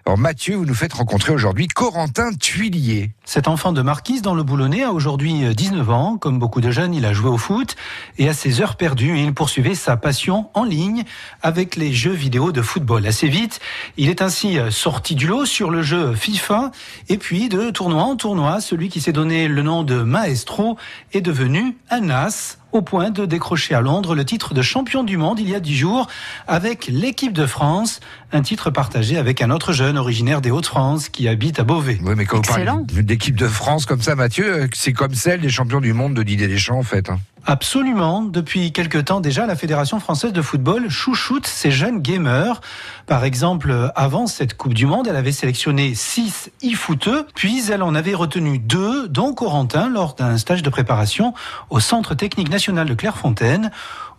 [0.06, 3.10] Alors Mathieu, vous nous faites rencontrer aujourd'hui Corentin Tuilier.
[3.24, 6.16] Cet enfant de Marquise dans le Boulonnais a aujourd'hui euh, 19 ans.
[6.16, 7.76] Comme beaucoup de jeunes, il a joué au foot
[8.18, 11.04] et à ses heures perdues, il poursuivait sa passion en ligne
[11.42, 13.06] avec les jeux vidéo de football.
[13.06, 13.60] Assez vite,
[13.96, 16.70] il est ainsi euh, sorti du lot sur le jeu FIFA
[17.08, 20.78] et puis de tournoi en tournoi, celui qui s'est donné le nom de Maestro
[21.12, 25.16] est devenu un as au point de décrocher à Londres le titre de champion du
[25.16, 26.06] monde il y a dix jours
[26.46, 27.98] avec l'équipe de France,
[28.30, 31.98] un titre partagé avec un autre jeune originaire des Hauts-de-France qui habite à Beauvais.
[32.00, 35.40] Oui, mais quand vous parlez d'équipe de France comme ça, Mathieu, euh, c'est comme celle
[35.40, 37.10] des champions du monde de Didier Deschamps en fait.
[37.44, 38.22] Absolument.
[38.22, 42.60] Depuis quelque temps déjà, la Fédération française de football chouchoute ces jeunes gamers.
[43.06, 47.96] Par exemple, avant cette Coupe du Monde, elle avait sélectionné six e-footeux, puis elle en
[47.96, 51.34] avait retenu deux, dont Corentin, lors d'un stage de préparation
[51.68, 53.72] au Centre technique national de Clairefontaine.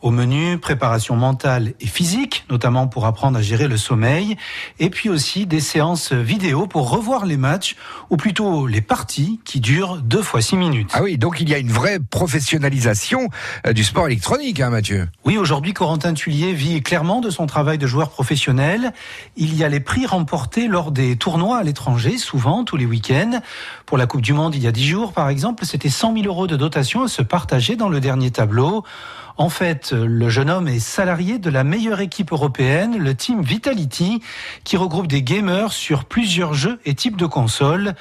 [0.04, 4.36] Au menu, préparation mentale et physique, notamment pour apprendre à gérer le sommeil,
[4.80, 7.78] et puis aussi des séances vidéo pour revoir les matchs,
[8.10, 10.90] ou plutôt les parties qui durent deux fois six minutes.
[10.92, 13.30] Ah oui, donc il y a une vraie professionnalisation
[13.66, 15.08] euh, du sport électronique, hein, Mathieu.
[15.24, 18.92] Oui, aujourd'hui, Corentin Tullier vit clairement de son travail de joueur professionnel.
[19.38, 23.40] Il y a les prix remportés lors des tournois à l'étranger, souvent tous les week-ends.
[23.86, 26.26] Pour la Coupe du Monde, il y a dix jours, par exemple, c'était 100 000
[26.26, 28.84] euros de dotation à se partager dans le dernier tableau.
[29.38, 34.22] En fait, le jeune homme est salarié de la meilleure équipe européenne, le Team Vitality,
[34.64, 37.94] qui regroupe des gamers sur plusieurs jeux et types de consoles.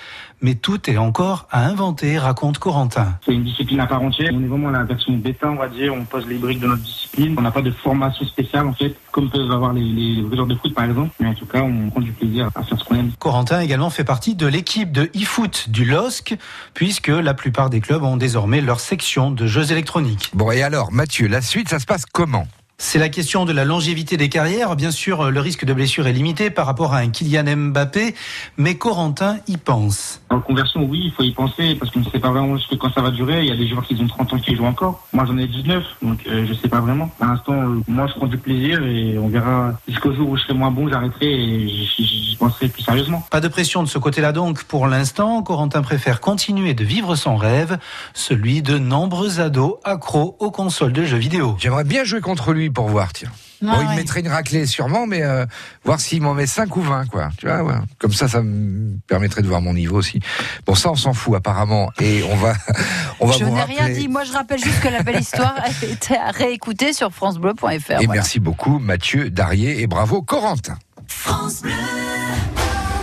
[0.44, 3.16] Mais tout est encore à inventer, raconte Corentin.
[3.24, 4.32] C'est une discipline à part entière.
[4.34, 5.94] On est vraiment la version bêta, on va dire.
[5.94, 7.36] On pose les briques de notre discipline.
[7.38, 10.56] On n'a pas de formation spéciale, en fait, comme peuvent avoir les, les joueurs de
[10.56, 11.10] foot, par exemple.
[11.20, 13.12] Mais en tout cas, on prend du plaisir à faire ce qu'on aime.
[13.20, 16.36] Corentin également fait partie de l'équipe de e-foot du LOSC,
[16.74, 20.30] puisque la plupart des clubs ont désormais leur section de jeux électroniques.
[20.34, 22.48] Bon, et alors, Mathieu, la suite, ça se passe comment?
[22.78, 24.76] C'est la question de la longévité des carrières.
[24.76, 28.14] Bien sûr, le risque de blessure est limité par rapport à un Kylian Mbappé,
[28.56, 30.20] mais Corentin y pense.
[30.30, 32.74] En conversion, oui, il faut y penser parce qu'on ne sait pas vraiment ce que
[32.74, 33.42] quand ça va durer.
[33.42, 35.06] Il y a des joueurs qui ont 30 ans qui jouent encore.
[35.12, 37.08] Moi, j'en ai 19, donc euh, je ne sais pas vraiment.
[37.08, 40.42] Pour l'instant, euh, moi, je prends du plaisir et on verra jusqu'au jour où je
[40.42, 43.24] serai moins bon, j'arrêterai et j'y penserai plus sérieusement.
[43.30, 44.64] Pas de pression de ce côté-là donc.
[44.64, 47.78] Pour l'instant, Corentin préfère continuer de vivre son rêve,
[48.14, 51.56] celui de nombreux ados accros aux consoles de jeux vidéo.
[51.58, 53.30] J'aimerais bien jouer contre lui pour voir, tiens.
[53.64, 53.96] Ah bon, il ouais.
[53.96, 55.46] mettrait une raclée sûrement, mais euh,
[55.84, 57.30] voir s'il m'en met 5 ou 20, quoi.
[57.38, 57.74] Tu vois, ouais.
[57.98, 60.20] Comme ça, ça me permettrait de voir mon niveau aussi.
[60.66, 61.90] Bon, ça, on s'en fout apparemment.
[62.00, 62.54] Et on va,
[63.20, 64.08] on va Je n'ai rien dit.
[64.08, 67.64] Moi, je rappelle juste que la belle histoire a été à réécouter sur FranceBleu.fr.
[67.64, 68.06] Et voilà.
[68.08, 70.76] merci beaucoup, Mathieu Darier, et bravo, Corentin.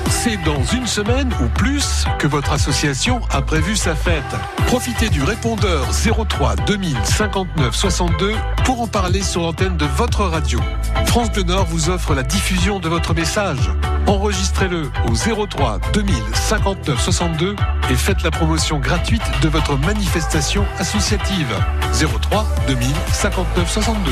[0.10, 4.24] C'est dans une semaine ou plus que votre association a prévu sa fête.
[4.68, 8.34] Profitez du répondeur 03 2000 59 62
[8.66, 10.60] pour en parler sur l'antenne de votre radio.
[11.05, 13.70] France Bleu Nord vous offre la diffusion de votre message.
[14.07, 17.55] Enregistrez-le au 03 2000 59 62
[17.89, 21.53] et faites la promotion gratuite de votre manifestation associative.
[21.93, 24.12] 03 2000 59 62.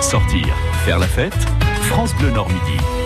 [0.00, 0.46] Sortir,
[0.84, 1.34] faire la fête,
[1.82, 2.97] France Bleu Nord Midi.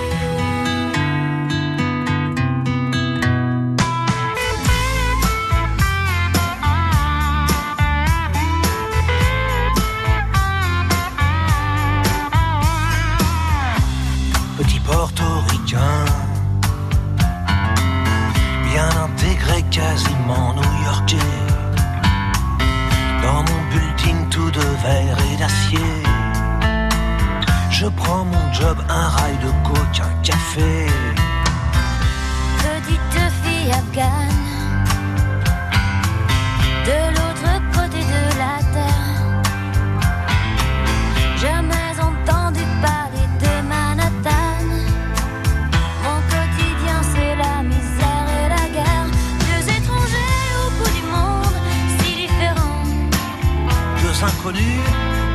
[54.52, 54.80] Inconnus,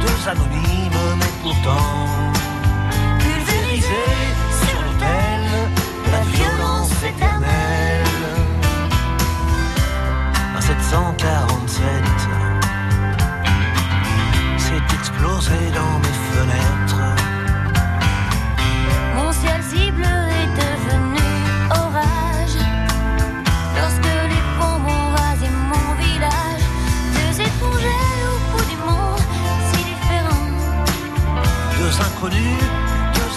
[0.02, 2.17] deux anonymes, mais pourtant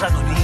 [0.01, 0.39] sabiduría.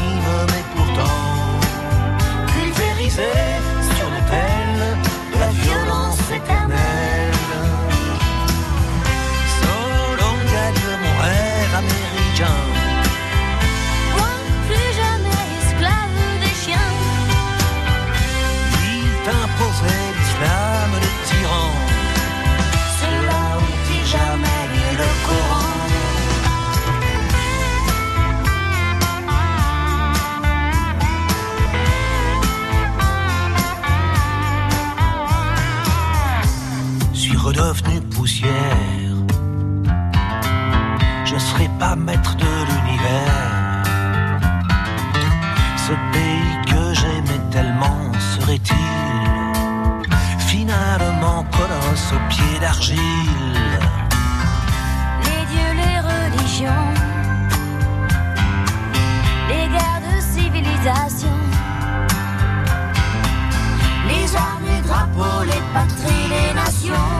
[64.08, 67.10] Les armes, les drapeaux, les patries, les nations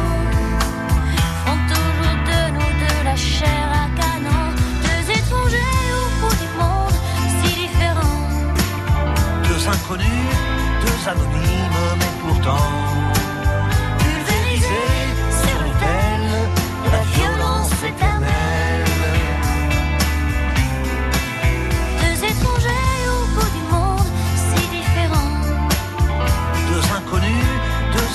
[1.44, 4.44] font toujours de nous de la chair à canon,
[4.86, 6.96] deux étrangers au bout du monde
[7.42, 8.28] si différents.
[9.48, 10.34] Deux inconnus,
[10.82, 13.05] deux anonymes, mais pourtant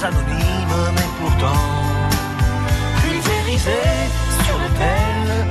[0.02, 2.10] deux anonymes, mais pourtant
[3.02, 4.10] pulvérisés
[4.44, 5.51] sur l'autel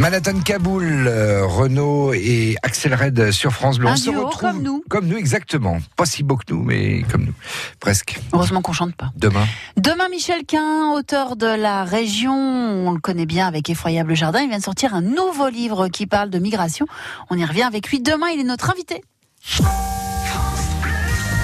[0.00, 3.88] Manhattan Kaboul, euh, Renault et Axel Red sur France Bleu.
[3.88, 4.82] Un On se retrouve comme nous.
[4.88, 5.76] Comme nous, exactement.
[5.94, 7.34] Pas si beau que nous, mais comme nous.
[7.80, 8.18] Presque.
[8.32, 9.12] Heureusement qu'on chante pas.
[9.16, 9.46] Demain.
[9.76, 14.48] Demain, Michel Quin, auteur de La Région, on le connaît bien avec Effroyable Jardin, il
[14.48, 16.86] vient de sortir un nouveau livre qui parle de migration.
[17.28, 18.00] On y revient avec lui.
[18.00, 19.04] Demain, il est notre invité.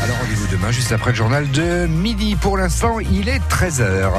[0.02, 2.36] Alors rendez-vous demain, juste après le journal de midi.
[2.36, 4.12] Pour l'instant, il est 13h.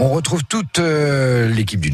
[0.00, 1.92] On retrouve toute euh, l'équipe du Nord.